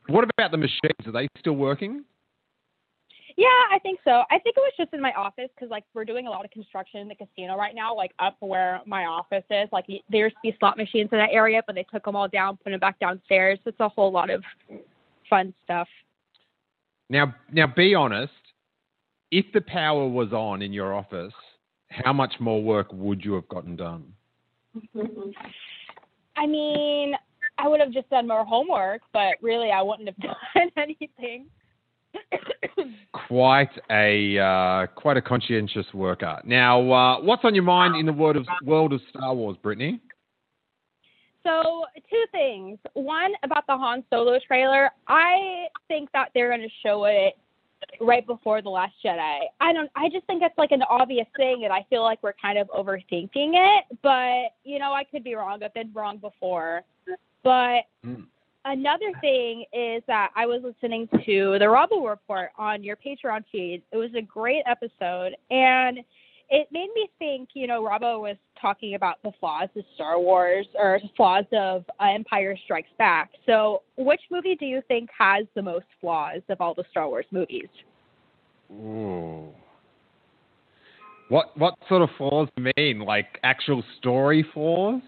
[0.09, 1.07] what about the machines?
[1.07, 2.03] Are they still working?
[3.37, 4.25] Yeah, I think so.
[4.29, 6.51] I think it was just in my office because like we're doing a lot of
[6.51, 9.69] construction in the casino right now, like up where my office is.
[9.71, 12.27] Like there used to be slot machines in that area, but they took them all
[12.27, 13.61] down, put them back downstairs.
[13.67, 14.43] It's a whole lot of
[15.31, 15.87] fun stuff.
[17.09, 18.33] Now, now, be honest.
[19.31, 21.33] If the power was on in your office,
[21.93, 24.05] how much more work would you have gotten done?
[26.37, 27.15] I mean,
[27.59, 30.17] I would have just done more homework, but really, I wouldn't have
[30.55, 31.47] done anything.
[33.13, 36.41] quite a uh, quite a conscientious worker.
[36.45, 40.01] Now, uh, what's on your mind in the world of world of Star Wars, Brittany?
[41.43, 42.79] So, two things.
[42.95, 44.91] One about the Han Solo trailer.
[45.09, 47.35] I think that they're going to show it
[48.01, 49.41] right before the Last Jedi.
[49.61, 49.91] I don't.
[49.95, 52.69] I just think that's like an obvious thing, and I feel like we're kind of
[52.69, 53.85] overthinking it.
[54.03, 55.63] But you know, I could be wrong.
[55.63, 56.83] I've been wrong before.
[57.45, 58.25] But mm.
[58.65, 63.83] another thing is that I was listening to the Robbo Report on your Patreon feed.
[63.93, 66.01] It was a great episode, and
[66.51, 70.67] it made me think, you know, Robbo was talking about the flaws of Star Wars
[70.75, 73.31] or flaws of uh, Empire Strikes Back.
[73.47, 77.27] So, which movie do you think has the most flaws of all the Star Wars
[77.31, 77.69] movies?
[78.71, 79.49] Ooh.
[81.29, 83.01] What what sort of flaws do you mean?
[83.01, 85.01] Like actual story flaws?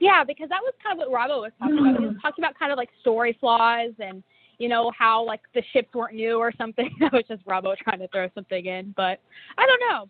[0.00, 2.00] Yeah, because that was kind of what Robbo was talking about.
[2.00, 4.24] He was talking about kind of like story flaws and
[4.62, 6.88] you know, how like the ships weren't new or something.
[7.00, 9.18] that was just Robbo trying to throw something in, but
[9.58, 10.08] I don't know.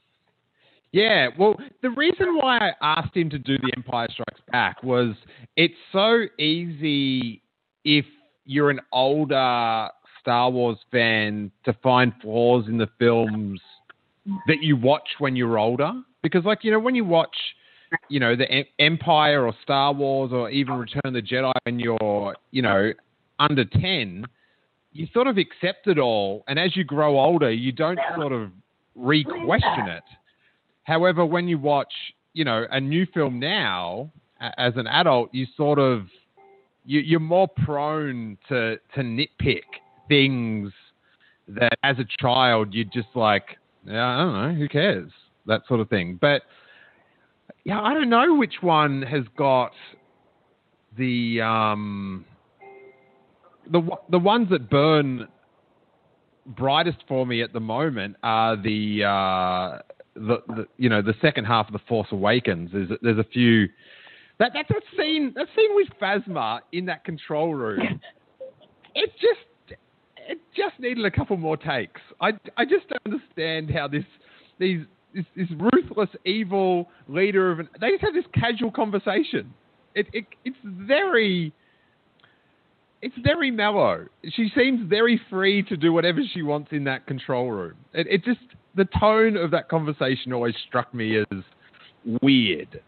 [0.93, 5.15] Yeah, well, the reason why I asked him to do The Empire Strikes Back was
[5.57, 7.41] it's so easy
[7.87, 8.05] if
[8.45, 9.89] you're an older
[10.21, 13.59] Star Wars fan to find flaws in the films
[14.47, 15.93] that you watch when you're older.
[16.23, 17.35] Because, like, you know, when you watch,
[18.11, 21.79] you know, the em- Empire or Star Wars or even Return of the Jedi when
[21.79, 22.93] you're, you know,
[23.39, 24.27] under 10,
[24.93, 26.45] you sort of accept it all.
[26.49, 28.51] And as you grow older, you don't sort of
[28.95, 30.05] re question it.
[30.85, 31.93] However, when you watch,
[32.35, 34.11] you know, a new film now
[34.59, 36.07] as an adult, you sort of
[36.85, 39.63] you, you're more prone to to nitpick
[40.09, 40.73] things
[41.49, 45.11] that as a child you're just like, yeah, I don't know, who cares,
[45.47, 46.19] that sort of thing.
[46.21, 46.43] But
[47.65, 49.73] yeah, I don't know which one has got
[50.99, 52.25] the um
[53.73, 55.27] the the ones that burn
[56.47, 59.79] brightest for me at the moment are the uh,
[60.15, 62.71] the, the you know the second half of the Force Awakens.
[62.73, 63.69] There's there's a few
[64.39, 68.01] that that's that scene that scene with Phasma in that control room.
[68.95, 69.79] It just
[70.19, 72.03] it just needed a couple more takes.
[72.21, 74.05] I I just don't understand how this
[74.59, 79.55] these this, this ruthless evil leader of an they just have this casual conversation.
[79.95, 81.55] It, it it's very
[83.03, 84.07] it's very mellow.
[84.31, 87.75] She seems very free to do whatever she wants in that control room.
[87.93, 88.41] It, it just
[88.77, 91.43] the tone of that conversation always struck me as
[92.23, 92.81] weird.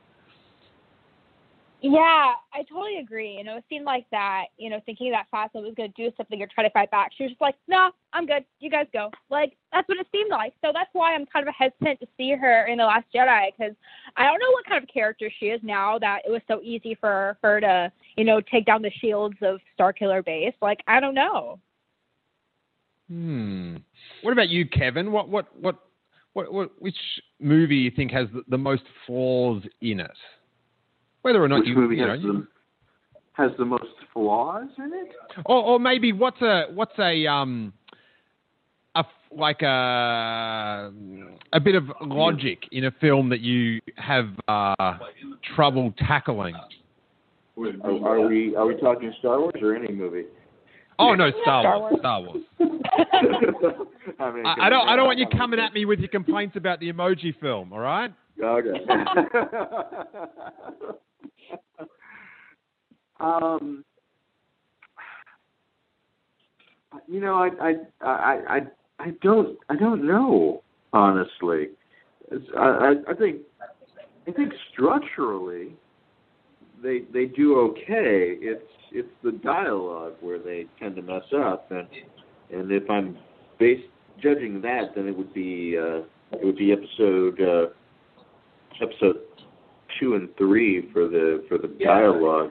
[1.86, 3.36] Yeah, I totally agree.
[3.36, 6.10] You know, it seemed like that, you know, thinking that Phasma was going to do
[6.16, 7.10] something or try to fight back.
[7.14, 8.46] She was just like, no, I'm good.
[8.58, 9.10] You guys go.
[9.28, 10.54] Like, that's what it seemed like.
[10.64, 13.74] So that's why I'm kind of hesitant to see her in The Last Jedi because
[14.16, 16.96] I don't know what kind of character she is now that it was so easy
[16.98, 20.54] for her to, you know, take down the shields of Starkiller Base.
[20.62, 21.58] Like, I don't know.
[23.10, 23.76] Hmm.
[24.22, 25.12] What about you, Kevin?
[25.12, 25.76] What what what
[26.32, 26.96] what, what which
[27.40, 30.16] movie you think has the, the most flaws in it?
[31.24, 32.46] Whether or not Which you, movie you has know, the
[33.32, 35.08] has the most flaws in it?
[35.46, 37.72] or, or maybe what's a what's a um
[38.94, 40.92] a f- like a
[41.54, 44.98] a bit of logic in a film that you have uh,
[45.56, 46.54] trouble tackling.
[47.56, 50.26] Are, are we are we talking Star Wars or any movie?
[50.98, 51.90] Oh no, Star, Star Wars.
[51.90, 52.00] Wars.
[52.00, 52.42] Star Wars.
[54.20, 56.56] I, mean, I, I don't I don't want you coming at me with your complaints
[56.56, 57.72] about the emoji film.
[57.72, 58.12] All right.
[58.38, 58.78] Okay.
[63.20, 63.84] um,
[67.08, 68.60] you know, I, I, I, I,
[69.00, 71.68] I don't, I don't know honestly.
[72.56, 73.40] I, I, I think,
[74.26, 75.74] I think structurally,
[76.82, 78.36] they they do okay.
[78.40, 81.88] It's it's the dialogue where they tend to mess up, and
[82.52, 83.18] and if I'm
[83.58, 83.88] based
[84.22, 87.40] judging that, then it would be uh, it would be episode.
[87.40, 87.66] Uh,
[88.82, 89.20] episode
[90.00, 92.50] two and three for the for the dialogue.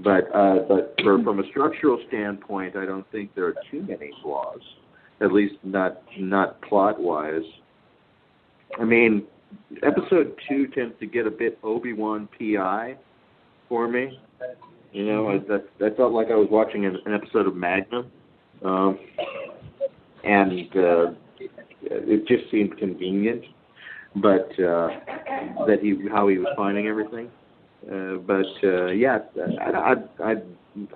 [0.00, 4.10] But uh, but for, from a structural standpoint, I don't think there are too many
[4.22, 4.60] flaws.
[5.20, 7.42] At least not not plot wise.
[8.78, 9.24] I mean,
[9.82, 12.96] episode two tends to get a bit Obi Wan PI
[13.68, 14.18] for me.
[14.92, 18.10] You know, I, that that felt like I was watching an, an episode of Magnum,
[18.64, 18.98] um,
[20.24, 21.12] and uh,
[21.82, 23.44] it just seemed convenient
[24.20, 24.88] but uh,
[25.66, 27.30] that he how he was finding everything.
[27.86, 29.18] Uh, but uh, yeah,
[29.60, 30.34] I, I I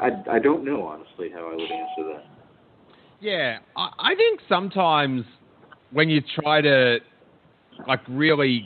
[0.00, 2.24] I I don't know honestly how I would answer that.
[3.20, 5.24] Yeah, I, I think sometimes
[5.92, 6.98] when you try to
[7.86, 8.64] like really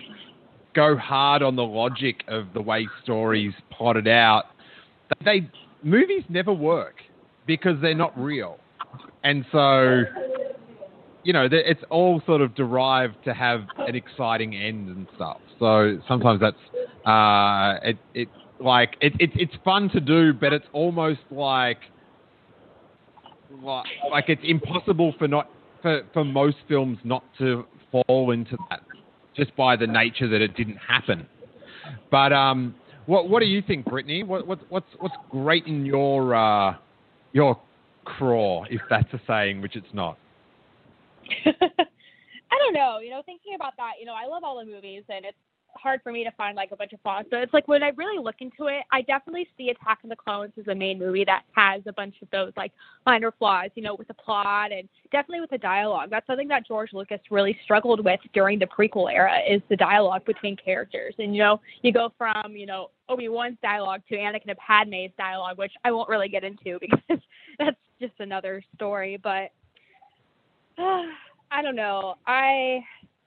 [0.75, 4.45] go hard on the logic of the way stories plotted out,
[5.25, 5.49] they
[5.83, 6.97] movies never work
[7.47, 8.59] because they're not real,
[9.25, 10.05] and so
[11.27, 15.41] you know it's all sort of derived to have an exciting end and stuff.
[15.59, 16.57] So sometimes that's
[17.05, 18.29] uh, it it
[18.61, 21.81] like it, it it's fun to do, but it's almost like
[23.61, 25.51] like, like it's impossible for not
[25.83, 28.83] for, for most films not to fall into that
[29.37, 31.27] just by the nature that it didn't happen.
[32.09, 34.23] But um, what what do you think, Brittany?
[34.23, 36.77] What, what what's what's great in your uh,
[37.33, 37.61] your
[38.05, 40.19] craw, if that's a saying, which it's not?
[41.47, 43.01] I don't know.
[43.01, 45.39] You know, thinking about that, you know, I love all the movies, and it's
[45.77, 47.25] hard for me to find like a bunch of flaws.
[47.31, 50.17] So it's like when I really look into it, I definitely see Attack of the
[50.17, 52.73] Clones as a main movie that has a bunch of those like
[53.05, 56.11] minor flaws, you know, with the plot and definitely with the dialogue.
[56.11, 60.25] That's something that George Lucas really struggled with during the prequel era is the dialogue
[60.25, 61.15] between characters.
[61.19, 65.59] And you know, you go from, you know, Obi-Wan's dialogue to Anakin and Padme's dialogue,
[65.59, 67.21] which I won't really get into because
[67.59, 69.51] that's just another story, but
[70.79, 72.17] I don't know.
[72.27, 72.81] I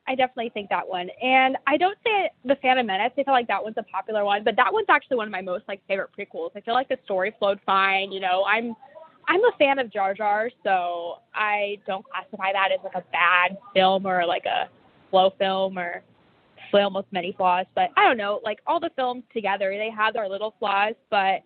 [0.07, 1.09] I definitely think that one.
[1.21, 3.11] And I don't say the Phantom Menace.
[3.15, 5.41] I feel like that one's a popular one, but that one's actually one of my
[5.41, 6.49] most like favorite prequels.
[6.55, 8.11] I feel like the story flowed fine.
[8.11, 8.75] You know, I'm
[9.27, 13.57] I'm a fan of Jar Jar, so I don't classify that as like a bad
[13.75, 14.69] film or like a
[15.11, 16.01] slow film or
[16.71, 17.67] film with many flaws.
[17.75, 21.43] But I don't know, like all the films together, they have their little flaws, but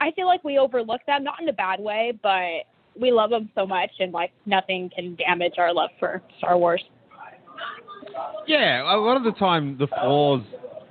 [0.00, 2.64] I feel like we overlook them, not in a bad way, but
[3.00, 6.82] we love them so much, and like nothing can damage our love for Star Wars.
[8.46, 10.42] Yeah, a lot of the time the flaws,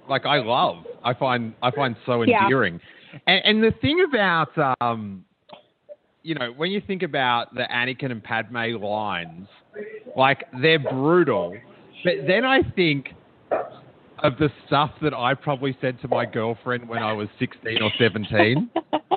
[0.09, 2.43] like I love, I find I find so Yeah.
[2.43, 2.79] endearing.
[3.25, 4.49] And, and the thing about,
[4.81, 5.25] um,
[6.23, 9.47] you know, when you think about the Anakin and Padme lines,
[10.15, 11.55] like they're brutal,
[12.03, 13.09] but then I think
[14.23, 17.91] of the stuff that I probably said to my girlfriend when I was sixteen or
[17.97, 18.69] seventeen.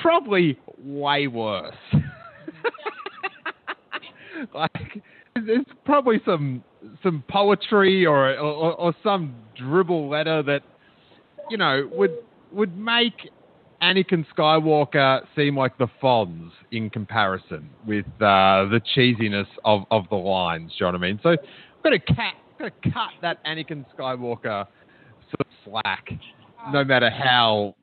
[0.00, 1.74] probably way worse.
[4.54, 5.02] like
[5.34, 6.62] there's probably some
[7.02, 10.62] some poetry or, or or some dribble letter that
[11.50, 12.16] you know would
[12.52, 13.30] would make
[13.82, 20.16] Anakin Skywalker seem like the Fonz in comparison with uh, the cheesiness of, of the
[20.16, 20.70] lines.
[20.78, 21.20] Do you know what I mean?
[21.22, 24.68] So I've got to cut, got to cut that Anakin Skywalker
[25.30, 26.10] sort of slack,
[26.72, 27.74] no matter how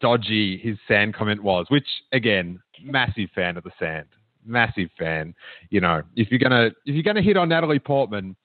[0.00, 1.66] dodgy his sand comment was.
[1.68, 4.06] Which again, massive fan of the sand,
[4.44, 5.34] massive fan.
[5.70, 8.36] You know, if you're gonna if you're gonna hit on Natalie Portman,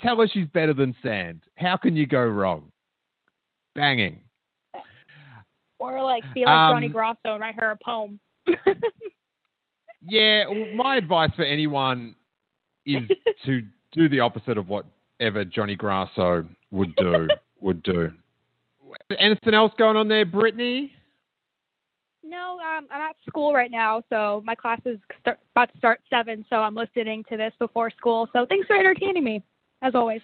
[0.00, 1.42] tell her she's better than sand.
[1.56, 2.70] How can you go wrong?
[3.74, 4.20] Banging.
[5.78, 8.18] Or like be like Um, Johnny Grosso and write her a poem.
[10.02, 12.14] Yeah, well, my advice for anyone
[12.86, 13.02] is
[13.46, 13.62] to
[13.92, 17.28] do the opposite of whatever Johnny Grasso would do.
[17.60, 18.12] would do.
[19.16, 20.92] Anything else going on there, Brittany?
[22.22, 26.00] No, um, I'm at school right now, so my class is start, about to start
[26.10, 28.28] seven, so I'm listening to this before school.
[28.34, 29.42] So thanks for entertaining me,
[29.80, 30.20] as always.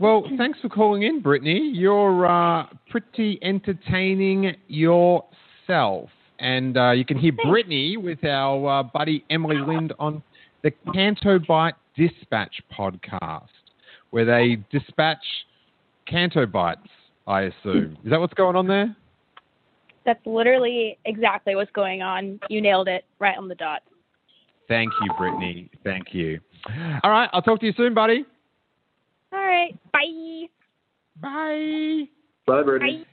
[0.00, 1.70] Well, thanks for calling in, Brittany.
[1.72, 6.10] You're uh, pretty entertaining yourself.
[6.40, 10.20] And uh, you can hear Brittany with our uh, buddy Emily Lind on
[10.64, 13.46] the Canto Bight Dispatch podcast,
[14.10, 15.24] where they dispatch
[16.08, 16.88] Canto Bights,
[17.26, 17.96] I assume.
[18.04, 18.94] Is that what's going on there?
[20.04, 22.38] That's literally exactly what's going on.
[22.48, 23.82] You nailed it right on the dot.
[24.68, 25.70] Thank you, Brittany.
[25.82, 26.40] Thank you.
[27.02, 28.24] All right, I'll talk to you soon, buddy.
[29.32, 30.46] All right, bye.
[31.20, 32.04] Bye.
[32.46, 32.98] Bye, Brittany.
[32.98, 33.04] Bye.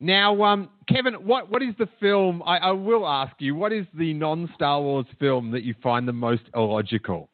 [0.00, 2.42] Now, um, Kevin, what, what is the film?
[2.46, 6.08] I, I will ask you, what is the non Star Wars film that you find
[6.08, 7.28] the most illogical?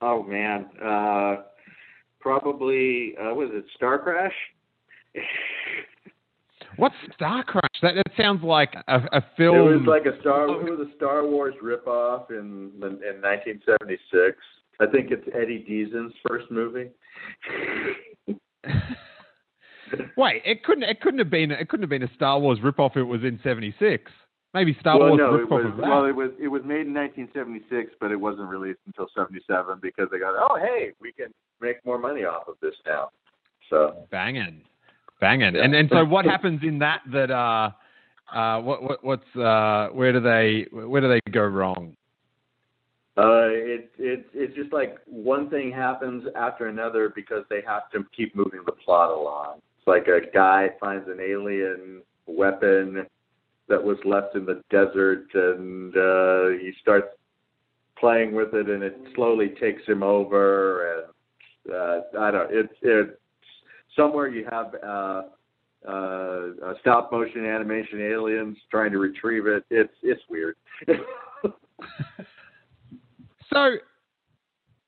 [0.00, 1.36] Oh man, uh,
[2.20, 4.34] probably uh, was it Star Crash?
[6.76, 7.62] What's Star Crash?
[7.82, 10.44] That, that sounds like a, a It was like a Star.
[10.44, 14.36] It was a Star Wars ripoff in in 1976.
[14.80, 16.90] I think it's Eddie Deezen's first movie.
[20.16, 20.84] Wait, it couldn't.
[20.84, 21.50] It couldn't have been.
[21.50, 22.90] It couldn't have been a Star Wars ripoff.
[22.92, 24.10] If it was in '76.
[24.54, 27.94] Maybe Star well, Wars no, it was well, it was it was made in 1976,
[28.00, 31.28] but it wasn't released until 77 because they got oh hey we can
[31.60, 33.10] make more money off of this now.
[33.68, 34.62] So Banging,
[35.20, 35.54] banging.
[35.56, 37.02] And and so what happens in that?
[37.12, 37.70] That uh,
[38.34, 41.94] uh, what what what's uh, where do they where do they go wrong?
[43.18, 48.04] Uh, it, it, it's just like one thing happens after another because they have to
[48.16, 49.56] keep moving the plot along.
[49.76, 53.04] It's like a guy finds an alien weapon
[53.68, 57.08] that was left in the desert and uh, he starts
[57.98, 61.04] playing with it and it slowly takes him over
[61.66, 63.12] and uh, I don't it's it's
[63.96, 65.22] somewhere you have uh,
[65.86, 65.90] uh,
[66.64, 69.64] uh, stop motion animation aliens trying to retrieve it.
[69.70, 70.56] It's it's weird.
[73.52, 73.76] So,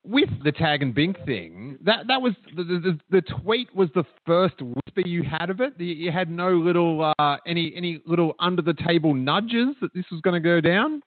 [0.03, 4.03] with the tag and Bink thing, that that was the, the the tweet was the
[4.25, 5.79] first whisper you had of it.
[5.79, 10.21] You, had no little uh, any any little under the table nudges that this was
[10.21, 11.01] going to go down.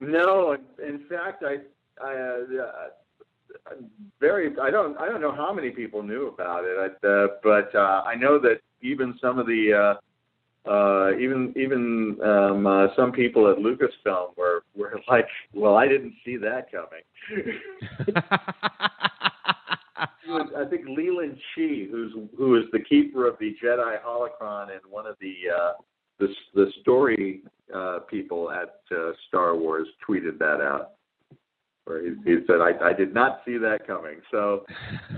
[0.00, 1.58] No, in- fact, I,
[2.04, 2.74] I, uh,
[4.20, 7.74] very, I don't, I don't know how many people knew about it, I, uh, but
[7.74, 9.96] uh, I know that even some of the,
[10.64, 16.14] uh, even, even um, uh, some people at Lucasfilm were, were like, well, I didn't
[16.24, 17.02] see that coming.
[20.28, 24.80] Was, I think Leland Chee, who's who is the keeper of the Jedi holocron and
[24.88, 25.72] one of the uh,
[26.18, 27.42] the the story
[27.74, 30.92] uh, people at uh, Star Wars, tweeted that out.
[31.84, 34.64] Where he, he said, I, "I did not see that coming." So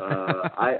[0.01, 0.79] uh, I,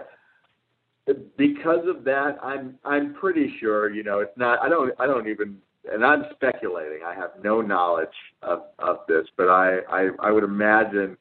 [1.37, 3.91] because of that, I'm I'm pretty sure.
[3.91, 4.61] You know, it's not.
[4.63, 4.93] I don't.
[4.99, 5.59] I don't even.
[5.93, 7.01] And I'm speculating.
[7.05, 8.09] I have no knowledge
[8.43, 11.17] of of this, but I I, I would imagine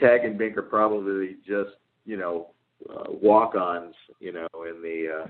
[0.00, 1.70] Tag and Bink are probably just
[2.04, 2.48] you know
[2.88, 5.26] uh, walk-ons, you know, in the uh,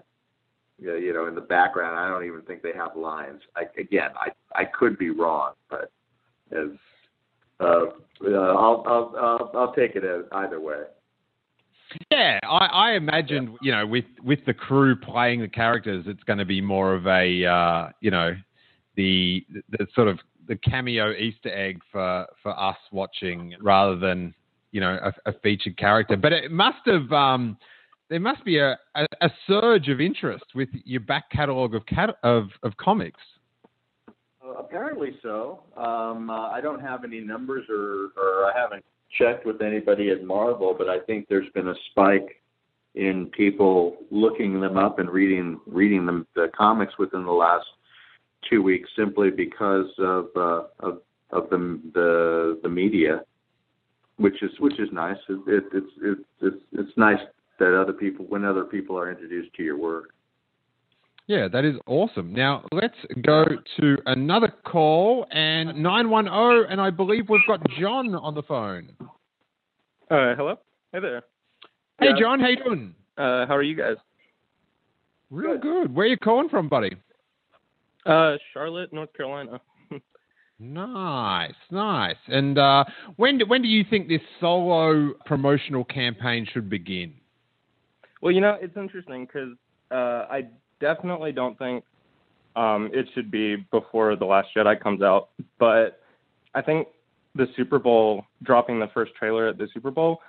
[0.78, 1.98] you know in the background.
[1.98, 3.42] I don't even think they have lines.
[3.54, 5.92] I, again, I I could be wrong, but
[6.52, 6.68] as
[7.60, 7.84] uh,
[8.24, 10.84] uh, I'll, I'll I'll I'll take it as either way.
[12.20, 16.38] Yeah, I, I imagined you know with with the crew playing the characters, it's going
[16.38, 18.34] to be more of a uh, you know
[18.96, 24.34] the the sort of the cameo Easter egg for for us watching rather than
[24.70, 26.16] you know a, a featured character.
[26.16, 27.56] But it must have um,
[28.10, 32.18] there must be a, a, a surge of interest with your back catalogue of cat-
[32.22, 33.20] of of comics.
[34.44, 35.62] Uh, apparently so.
[35.74, 38.84] Um, uh, I don't have any numbers, or or I haven't
[39.18, 42.40] checked with anybody at Marvel, but I think there's been a spike
[42.94, 47.66] in people looking them up and reading reading them the comics within the last
[48.48, 51.00] two weeks simply because of uh, of
[51.30, 53.22] of the the the media,
[54.16, 55.18] which is which is nice.
[55.28, 57.20] It, it, it's it, it's it's nice
[57.58, 60.10] that other people when other people are introduced to your work.
[61.30, 62.32] Yeah, that is awesome.
[62.32, 63.44] Now let's go
[63.78, 68.42] to another call and nine one zero, and I believe we've got John on the
[68.42, 68.90] phone.
[70.10, 70.56] Uh, hello.
[70.92, 71.22] Hey there.
[72.00, 72.14] Hey, Yeah.
[72.18, 72.94] John, how you doing?
[73.16, 73.94] Uh, how are you guys?
[75.30, 75.94] Real good.
[75.94, 76.96] Where you calling from, buddy?
[78.04, 79.60] Uh, Charlotte, North Carolina.
[80.62, 82.16] Nice, nice.
[82.26, 82.84] And uh,
[83.16, 87.14] when do, when do you think this solo promotional campaign should begin?
[88.20, 89.56] Well, you know, it's interesting because
[89.90, 90.48] uh, I
[90.80, 91.84] definitely don't think
[92.56, 95.28] um, it should be before The Last Jedi comes out,
[95.58, 96.00] but
[96.54, 96.88] I think
[97.34, 100.20] the Super Bowl, dropping the first trailer at the Super Bowl,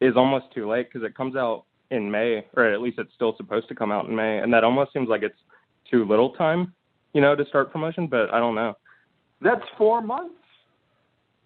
[0.00, 3.34] is almost too late because it comes out in May, or at least it's still
[3.36, 5.38] supposed to come out in May, and that almost seems like it's
[5.90, 6.74] too little time,
[7.14, 8.06] you know, to start promotion.
[8.06, 8.76] But I don't know.
[9.40, 10.34] That's four months.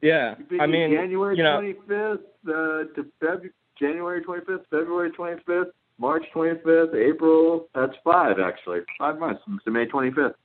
[0.03, 5.73] Yeah, I mean, January twenty fifth uh, to Feb- January twenty fifth, February twenty fifth,
[5.99, 7.69] March twenty fifth, April.
[7.75, 10.37] That's five actually, five months to May twenty fifth.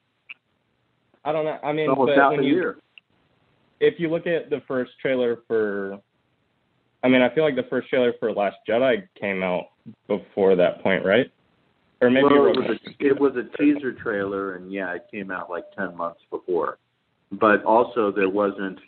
[1.26, 1.58] I don't know.
[1.64, 2.78] I mean, Almost half a you, year.
[3.80, 6.00] if you look at the first trailer for
[7.04, 9.66] I mean, I feel like the first trailer for Last Jedi came out
[10.08, 11.32] before that point, right?
[12.02, 15.32] Or maybe well, it was, a, it was a teaser trailer, and yeah, it came
[15.32, 16.78] out like ten months before.
[17.32, 18.80] But also, there wasn't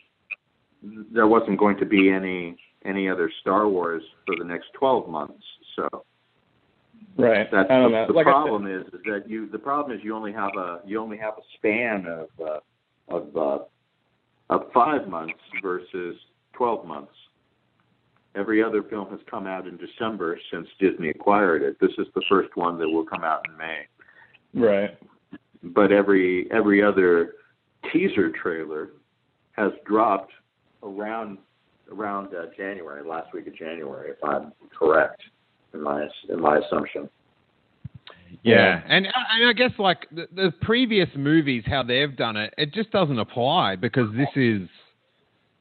[1.13, 2.55] there wasn't going to be any
[2.85, 5.43] any other Star Wars for the next twelve months.
[5.75, 6.05] So
[7.17, 7.47] right.
[7.51, 8.07] that's I don't the, know.
[8.07, 10.99] the like problem is is that you the problem is you only have a you
[10.99, 12.59] only have a span of uh,
[13.15, 13.63] of uh,
[14.49, 16.15] of five months versus
[16.53, 17.13] twelve months.
[18.33, 21.77] Every other film has come out in December since Disney acquired it.
[21.81, 24.67] This is the first one that will come out in May.
[24.67, 24.97] right.
[25.63, 27.33] But every every other
[27.91, 28.91] teaser trailer
[29.51, 30.31] has dropped
[30.81, 31.37] around
[31.91, 35.21] around uh, January, last week of January, if I'm correct
[35.73, 37.09] in my in my assumption.
[38.43, 42.73] Yeah, and and I guess like the, the previous movies, how they've done it, it
[42.73, 44.67] just doesn't apply because this is,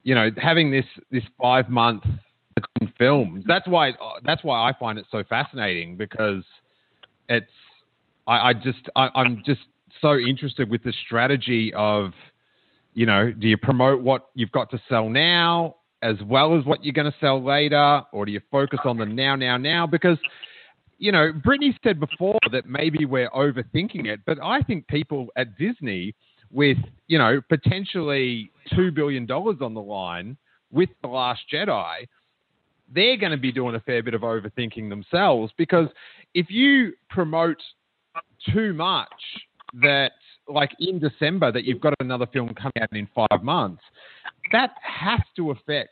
[0.03, 2.05] you know, having this this five month
[2.99, 3.45] films.
[3.47, 3.93] That's why
[4.25, 6.45] that's why I find it so fascinating because
[7.29, 7.51] it's
[8.27, 9.61] I, I just I, I'm just
[10.01, 12.13] so interested with the strategy of,
[12.95, 16.85] you know, do you promote what you've got to sell now as well as what
[16.85, 19.87] you're going to sell later, or do you focus on the now now now?
[19.87, 20.19] Because
[20.99, 25.57] you know, Brittany said before that maybe we're overthinking it, but I think people at
[25.57, 26.15] Disney,
[26.53, 30.37] with you know potentially two billion dollars on the line
[30.73, 32.07] with the Last Jedi,
[32.93, 35.53] they're going to be doing a fair bit of overthinking themselves.
[35.57, 35.89] Because
[36.35, 37.59] if you promote
[38.53, 39.09] too much
[39.81, 40.13] that
[40.53, 43.83] like in December that you've got another film coming out in five months,
[44.53, 45.91] that has to affect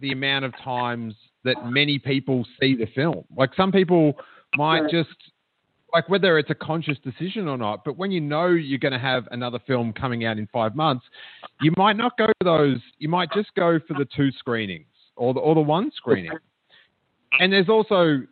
[0.00, 1.14] the amount of times
[1.44, 3.24] that many people see the film.
[3.36, 4.14] Like some people
[4.56, 5.08] might just
[5.92, 8.98] like whether it's a conscious decision or not, but when you know you're going to
[8.98, 11.04] have another film coming out in five months,
[11.62, 12.78] you might not go for those.
[12.98, 16.32] You might just go for the two screenings or the or the one screening.
[17.40, 18.22] And there's also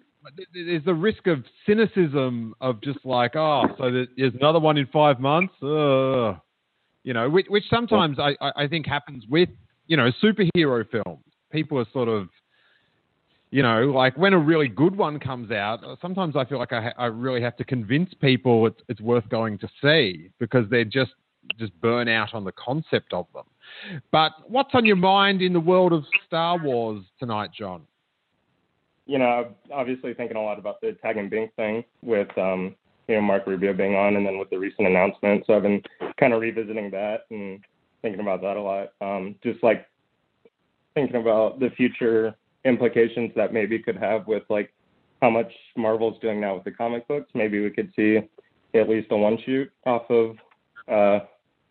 [0.52, 5.20] there's the risk of cynicism of just like oh, so there's another one in five
[5.20, 5.54] months.
[5.62, 9.48] You know, which, which sometimes I, I I think happens with
[9.86, 11.22] you know superhero films.
[11.52, 12.28] People are sort of
[13.50, 16.82] you know, like when a really good one comes out, sometimes I feel like I,
[16.82, 20.84] ha- I really have to convince people it's, it's worth going to see because they're
[20.84, 21.12] just
[21.58, 23.44] just burn out on the concept of them.
[24.10, 27.82] But what's on your mind in the world of Star Wars tonight, John?
[29.06, 32.74] You know, obviously thinking a lot about the tag and Bink thing with um,
[33.08, 35.44] you know, Mark Rubio being on and then with the recent announcement.
[35.46, 35.82] So I've been
[36.18, 37.60] kind of revisiting that and
[38.02, 38.92] thinking about that a lot.
[39.00, 39.86] Um, just like
[40.94, 42.34] thinking about the future
[42.64, 44.72] implications that maybe could have with like
[45.22, 47.30] how much Marvel's doing now with the comic books.
[47.34, 48.18] Maybe we could see
[48.74, 50.36] at least a one shoot off of
[50.88, 51.24] uh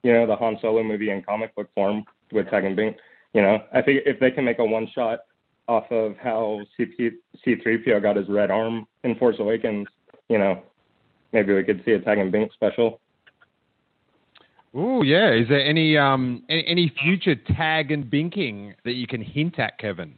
[0.03, 2.97] you know the Han Solo movie in comic book form with Tag and Bink.
[3.33, 5.19] You know, I think if they can make a one shot
[5.67, 7.11] off of how CP,
[7.45, 9.87] C3PO got his red arm in Force Awakens,
[10.29, 10.61] you know,
[11.33, 12.99] maybe we could see a Tag and Bink special.
[14.77, 15.31] Oh yeah.
[15.31, 19.77] Is there any um any, any future tag and binking that you can hint at,
[19.79, 20.17] Kevin?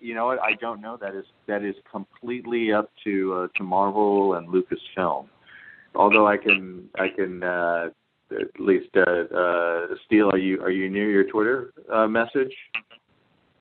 [0.00, 0.38] You know what?
[0.40, 0.96] I don't know.
[0.96, 5.26] That is that is completely up to uh, to Marvel and Lucasfilm.
[5.94, 7.88] Although I can I can uh,
[8.30, 12.54] at least uh, uh, Steele, are you are you near your Twitter uh, message?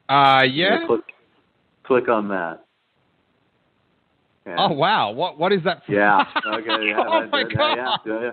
[0.09, 0.85] Uh yeah.
[0.87, 1.01] Click,
[1.83, 2.65] click on that.
[4.45, 5.11] And- Oh wow.
[5.11, 5.83] What what is that?
[5.85, 5.93] For?
[5.93, 6.23] Yeah.
[6.45, 6.87] Okay.
[6.89, 7.03] Yeah.
[7.07, 7.75] oh my that- god.
[8.05, 8.21] Yeah.
[8.21, 8.31] Yeah.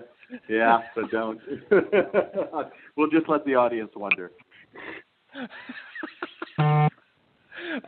[0.48, 0.78] Yeah.
[0.94, 1.40] But don't.
[2.96, 4.32] we'll just let the audience wonder.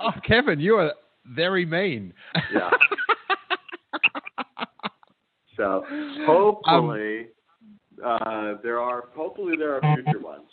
[0.00, 0.92] Oh, Kevin, you are
[1.26, 2.14] very mean.
[2.52, 2.70] Yeah.
[5.56, 5.84] So
[6.26, 7.28] hopefully
[8.04, 10.48] uh, there are hopefully there are future ones.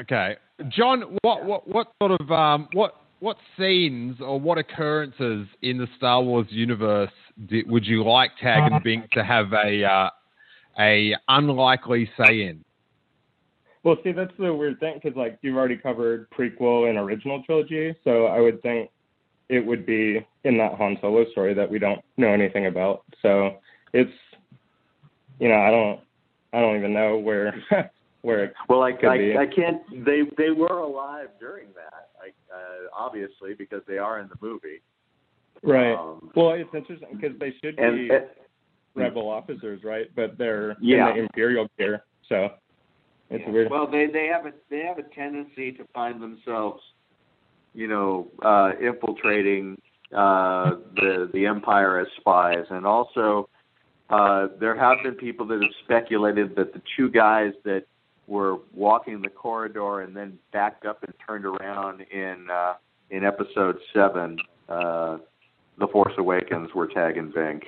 [0.00, 0.36] Okay,
[0.70, 1.18] John.
[1.22, 6.22] What what what sort of um what what scenes or what occurrences in the Star
[6.22, 7.10] Wars universe
[7.48, 10.10] di would you like Tag and Bink to have a uh,
[10.78, 12.64] a unlikely say in?
[13.84, 17.94] Well, see, that's the weird thing because like you've already covered prequel and original trilogy,
[18.04, 18.90] so I would think
[19.52, 23.04] it would be in that Han Solo story that we don't know anything about.
[23.20, 23.58] So
[23.92, 24.10] it's,
[25.38, 26.00] you know, I don't,
[26.54, 27.54] I don't even know where,
[28.22, 29.36] where it Well, I, Could I, be.
[29.36, 29.82] I can't.
[30.04, 32.08] They they were alive during that.
[32.20, 34.80] I, uh, obviously because they are in the movie.
[35.62, 35.94] Right.
[35.94, 38.26] Um, well, it's interesting because they should and be and-
[38.94, 40.10] rebel officers, right?
[40.14, 41.10] But they're Yeah.
[41.10, 42.50] in the Imperial gear, so
[43.30, 43.70] it's weird.
[43.70, 46.82] Well, they they have a they have a tendency to find themselves,
[47.74, 49.80] you know, uh, infiltrating
[50.14, 53.48] uh, the the empire as spies, and also
[54.10, 57.84] uh, there have been people that have speculated that the two guys that
[58.32, 62.74] were walking the corridor and then backed up and turned around in uh,
[63.10, 64.38] in episode seven,
[64.70, 65.18] uh,
[65.78, 67.62] The Force Awakens, were Tag and Bink.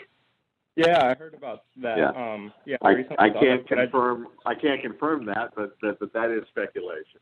[0.75, 1.99] yeah, I heard about that.
[1.99, 2.09] Yeah.
[2.17, 6.13] Um, yeah, I, I can't but I- confirm I can't confirm that, but that, but
[6.15, 7.21] that is speculation.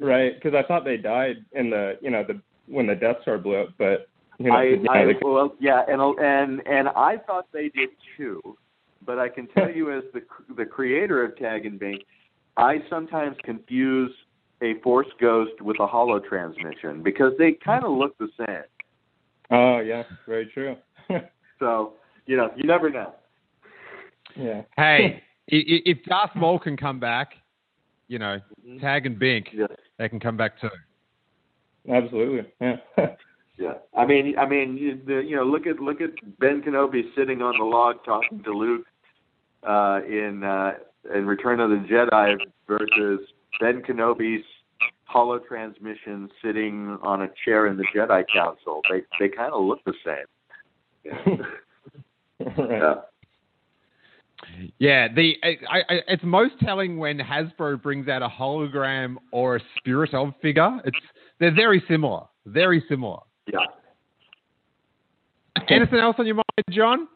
[0.00, 3.36] Right, because I thought they died in the you know the when the Death Star
[3.36, 4.08] blew up, but
[4.38, 7.68] you know, I, you know, I they- well, yeah, and and and I thought they
[7.68, 8.40] did too,
[9.04, 10.22] but I can tell you as the
[10.56, 12.02] the creator of Tag and Bink,
[12.56, 14.12] I sometimes confuse
[14.62, 18.64] a Force Ghost with a Holo transmission because they kind of look the same.
[19.50, 20.76] oh yeah, very true.
[21.60, 21.94] So
[22.26, 23.14] you know, you never know.
[24.36, 27.34] yeah, Hey, i- i- if Darth Maul can come back,
[28.08, 28.40] you know,
[28.80, 29.66] Tag and Bink, Yeah,
[29.98, 30.70] they can come back too.
[31.88, 32.50] absolutely.
[32.60, 32.76] Yeah,
[33.58, 33.74] yeah.
[33.96, 37.40] I mean, I mean, you, the, you know, look at look at Ben Kenobi sitting
[37.40, 38.86] on the log talking to Luke
[39.62, 40.72] uh, in uh,
[41.14, 42.36] in Return of the Jedi
[42.66, 43.20] versus
[43.60, 44.44] Ben Kenobi's
[45.06, 48.80] holo transmission sitting on a chair in the Jedi Council.
[48.90, 51.38] They they kind of look the same.
[52.58, 52.70] right.
[52.70, 52.94] Yeah.
[54.78, 59.60] Yeah, the I, I, it's most telling when Hasbro brings out a hologram or a
[59.78, 60.80] spirit of figure.
[60.84, 60.96] It's
[61.38, 63.20] they're very similar, very similar.
[63.46, 63.60] yeah.
[65.68, 67.08] Anything else on your mind, John?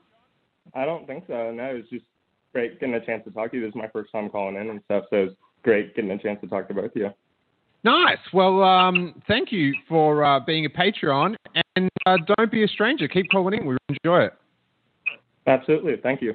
[0.74, 1.50] I don't think so.
[1.50, 2.04] No, it's just
[2.52, 3.62] great getting a chance to talk to you.
[3.62, 6.40] This is my first time calling in and stuff, so it's great getting a chance
[6.40, 7.10] to talk to both of you.
[7.84, 8.18] Nice.
[8.32, 11.36] Well, um, thank you for uh, being a Patreon,
[11.76, 13.06] and uh, don't be a stranger.
[13.06, 13.66] Keep calling in.
[13.66, 14.32] We enjoy it.
[15.46, 16.34] Absolutely, thank you.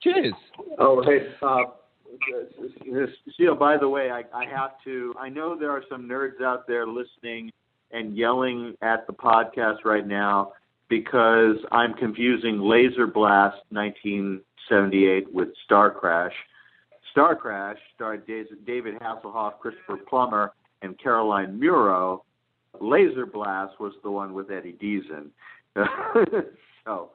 [0.00, 0.34] Cheers.
[0.78, 1.58] Oh, hey, uh,
[3.36, 6.66] Sheila, by the way, I, I have to, I know there are some nerds out
[6.66, 7.50] there listening
[7.92, 10.52] and yelling at the podcast right now
[10.88, 13.58] because I'm confusing Laser Blast
[14.70, 16.32] 1978 with Star Crash.
[17.10, 20.52] Star Crash starred David Hasselhoff, Christopher Plummer,
[20.82, 22.24] and Caroline Munro.
[22.80, 25.30] Laser Blast was the one with Eddie Deezen.
[26.84, 27.10] so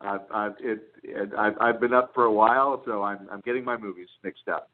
[0.00, 0.80] I've I've it,
[1.36, 4.70] I've been up for a while, so I'm I'm getting my movies mixed up.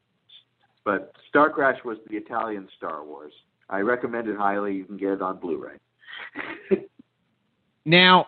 [0.85, 3.33] But Star Crash was the Italian Star Wars.
[3.69, 4.73] I recommend it highly.
[4.75, 5.75] You can get it on Blu-ray.
[7.87, 8.27] Now,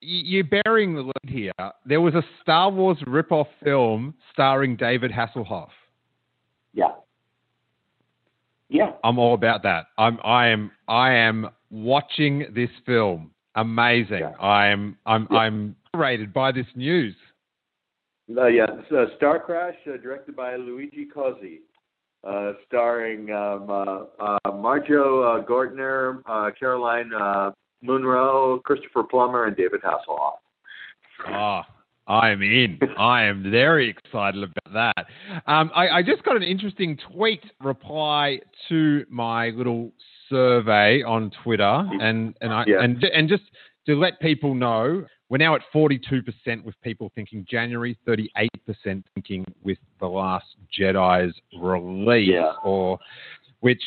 [0.00, 1.52] you're burying the lead here.
[1.86, 5.70] There was a Star Wars rip-off film starring David Hasselhoff.
[6.72, 6.88] yeah.
[8.70, 8.92] Yeah.
[9.02, 9.86] I'm all about that.
[9.96, 13.30] I'm I am I am watching this film.
[13.54, 14.18] Amazing.
[14.20, 14.32] Yeah.
[14.38, 15.38] I am I'm Yeah.
[15.38, 17.14] I'm rated by this news.
[18.36, 18.66] Uh, yeah.
[18.90, 21.60] So Star Crash, uh, directed by Luigi Cozzi.
[22.24, 27.52] uh, starring um, uh, uh, Marjoe uh, Gortner, uh, Caroline uh,
[27.82, 30.38] Munro, Christopher Plummer, and David Hasselhoff.
[31.26, 31.66] Ah,
[32.06, 32.78] I am in.
[32.98, 35.06] I am very excited about that.
[35.46, 39.92] Um, I, I, just got an interesting tweet reply to my little
[40.28, 42.82] survey on Twitter, and and I yeah.
[42.82, 43.44] and and just
[43.86, 48.48] to let people know, we're now at 42% with people thinking January, 38%
[49.14, 50.44] thinking with the Last
[50.78, 52.52] Jedi's release, yeah.
[52.62, 52.98] or
[53.60, 53.82] which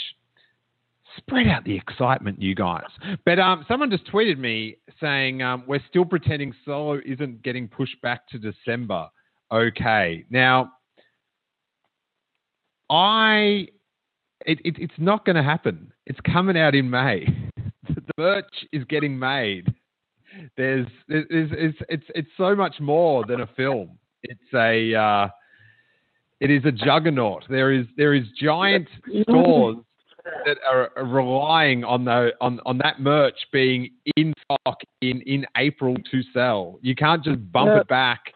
[1.22, 2.86] spread out the excitement, you guys.
[3.26, 8.02] But um, someone just tweeted me saying um, we're still pretending Solo isn't getting pushed
[8.02, 9.08] back to December.
[9.52, 10.72] Okay, now
[12.90, 13.68] I
[14.46, 15.92] it, it, it's not going to happen.
[16.06, 17.26] It's coming out in May.
[17.90, 19.74] the merch is getting made.
[20.56, 23.98] There's, there's it's, it's it's so much more than a film.
[24.24, 25.28] It's a uh,
[26.40, 27.44] it is a juggernaut.
[27.50, 28.88] There is there is giant
[29.24, 29.78] stores
[30.46, 35.96] that are relying on the on, on that merch being in stock in, in April
[36.12, 36.80] to sell.
[36.82, 38.34] You can't just bump it back.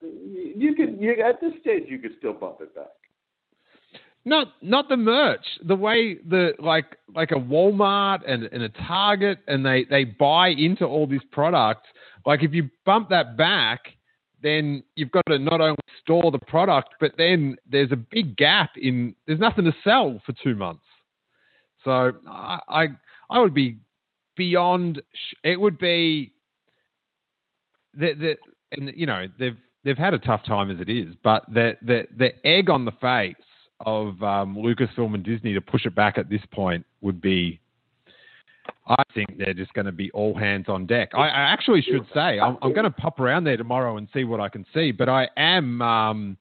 [0.00, 2.86] You could you, at this stage you could still bump it back.
[4.24, 5.44] Not not the merch.
[5.64, 10.48] The way the like like a Walmart and, and a Target and they, they buy
[10.48, 11.86] into all this product.
[12.24, 13.80] Like if you bump that back,
[14.42, 18.70] then you've got to not only store the product, but then there's a big gap
[18.76, 20.82] in there's nothing to sell for two months.
[21.86, 22.86] So I I,
[23.30, 23.78] I would be
[24.36, 25.00] beyond.
[25.44, 26.32] It would be
[27.94, 28.36] the the
[28.72, 32.06] and you know they've they've had a tough time as it is, but the the
[32.18, 33.34] the egg on the face
[33.80, 37.60] of um, Lucasfilm and Disney to push it back at this point would be.
[38.88, 41.10] I think they're just going to be all hands on deck.
[41.14, 44.24] I, I actually should say I'm, I'm, going to pop around there tomorrow and see
[44.24, 44.90] what I can see.
[44.92, 46.36] But I am um,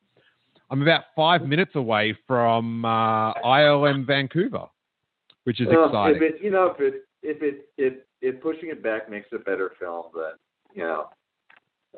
[0.69, 4.65] I'm about five minutes away from uh, ILM Vancouver
[5.45, 6.17] which is well, exciting.
[6.17, 9.39] If it, you know, if it if it if if pushing it back makes a
[9.39, 10.33] better film, then
[10.73, 11.05] you know,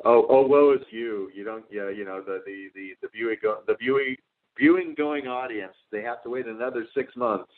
[0.04, 1.30] oh oh woe is you.
[1.34, 4.16] You don't yeah you know the the the the viewing go, the viewing
[4.56, 7.50] viewing going audience they have to wait another six months.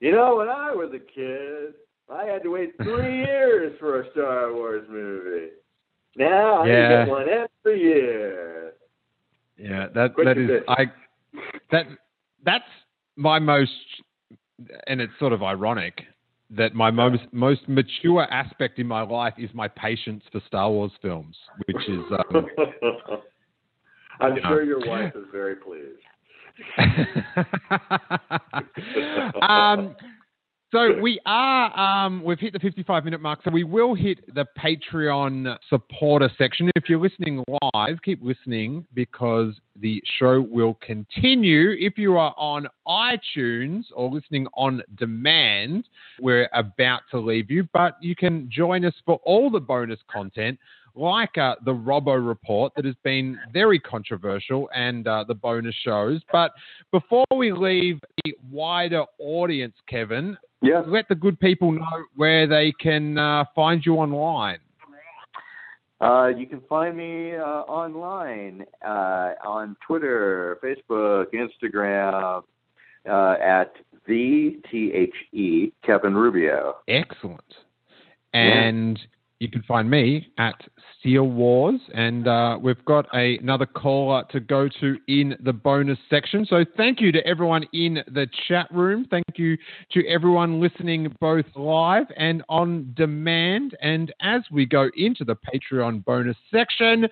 [0.00, 1.74] You know, when I was a kid,
[2.10, 5.50] I had to wait three years for a Star Wars movie.
[6.16, 7.04] Now I yeah.
[7.04, 8.72] get one every year.
[9.58, 10.84] Yeah, that that is I
[11.72, 11.86] that
[12.44, 12.64] that's
[13.16, 13.72] my most
[14.86, 16.02] and it's sort of ironic
[16.50, 20.92] that my most most mature aspect in my life is my patience for Star Wars
[21.02, 21.36] films,
[21.66, 22.00] which is.
[22.34, 22.46] Um,
[24.20, 26.00] I'm sure your wife is very pleased.
[29.42, 29.94] um,
[30.70, 34.44] so we are, um, we've hit the 55 minute mark, so we will hit the
[34.58, 36.70] Patreon supporter section.
[36.76, 37.42] If you're listening
[37.72, 41.70] live, keep listening because the show will continue.
[41.78, 45.88] If you are on iTunes or listening on demand,
[46.20, 50.58] we're about to leave you, but you can join us for all the bonus content
[50.94, 56.20] like uh, the Robbo report that has been very controversial and uh, the bonus shows.
[56.32, 56.52] But
[56.92, 60.82] before we leave the wider audience, Kevin, yeah.
[60.86, 64.58] let the good people know where they can uh, find you online.
[66.00, 72.42] Uh, you can find me uh, online uh, on Twitter, Facebook, Instagram
[73.04, 73.72] at
[74.06, 76.76] the T H E Kevin Rubio.
[76.86, 77.42] Excellent.
[78.32, 79.04] And yeah.
[79.40, 80.56] You can find me at
[80.98, 85.98] Steele Wars, and uh, we've got a, another caller to go to in the bonus
[86.10, 86.44] section.
[86.44, 89.06] So thank you to everyone in the chat room.
[89.08, 89.56] Thank you
[89.92, 93.76] to everyone listening both live and on demand.
[93.80, 97.06] And as we go into the Patreon bonus section,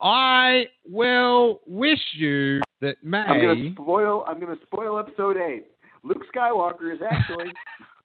[0.00, 3.18] I will wish you that May.
[3.18, 4.24] I'm going to spoil.
[4.28, 5.66] I'm going to spoil episode eight.
[6.04, 7.52] Luke Skywalker is actually.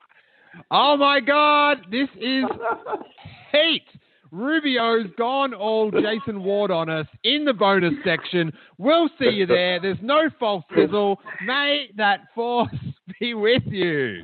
[0.71, 1.85] oh my God!
[1.91, 2.45] This is
[3.51, 3.87] hate.
[4.31, 8.51] Rubio's gone all Jason Ward on us in the bonus section.
[8.77, 9.79] We'll see you there.
[9.79, 11.19] There's no false sizzle.
[11.45, 12.75] May that force
[13.19, 14.23] be with you.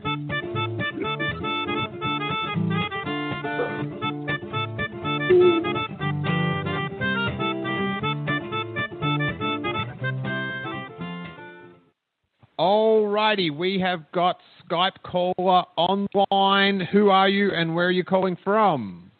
[12.59, 14.37] Alrighty, we have got
[14.69, 16.79] Skype caller online.
[16.91, 19.11] Who are you and where are you calling from?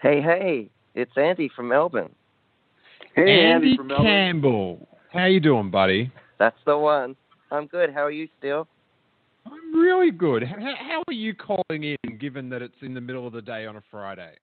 [0.00, 2.14] Hey, hey, it's Andy from Melbourne.
[3.14, 4.06] Hey, Andy, Andy from Melbourne.
[4.06, 4.88] Campbell.
[5.10, 6.12] How you doing, buddy?
[6.38, 7.16] That's the one.
[7.50, 7.92] I'm good.
[7.94, 8.68] How are you, Still?
[9.46, 10.42] I'm really good.
[10.42, 13.64] How, how are you calling in, given that it's in the middle of the day
[13.64, 14.34] on a Friday?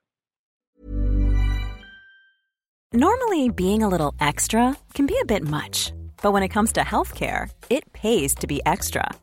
[2.91, 5.93] Normally, being a little extra can be a bit much.
[6.24, 9.08] But when it comes to healthcare, it pays to be extra.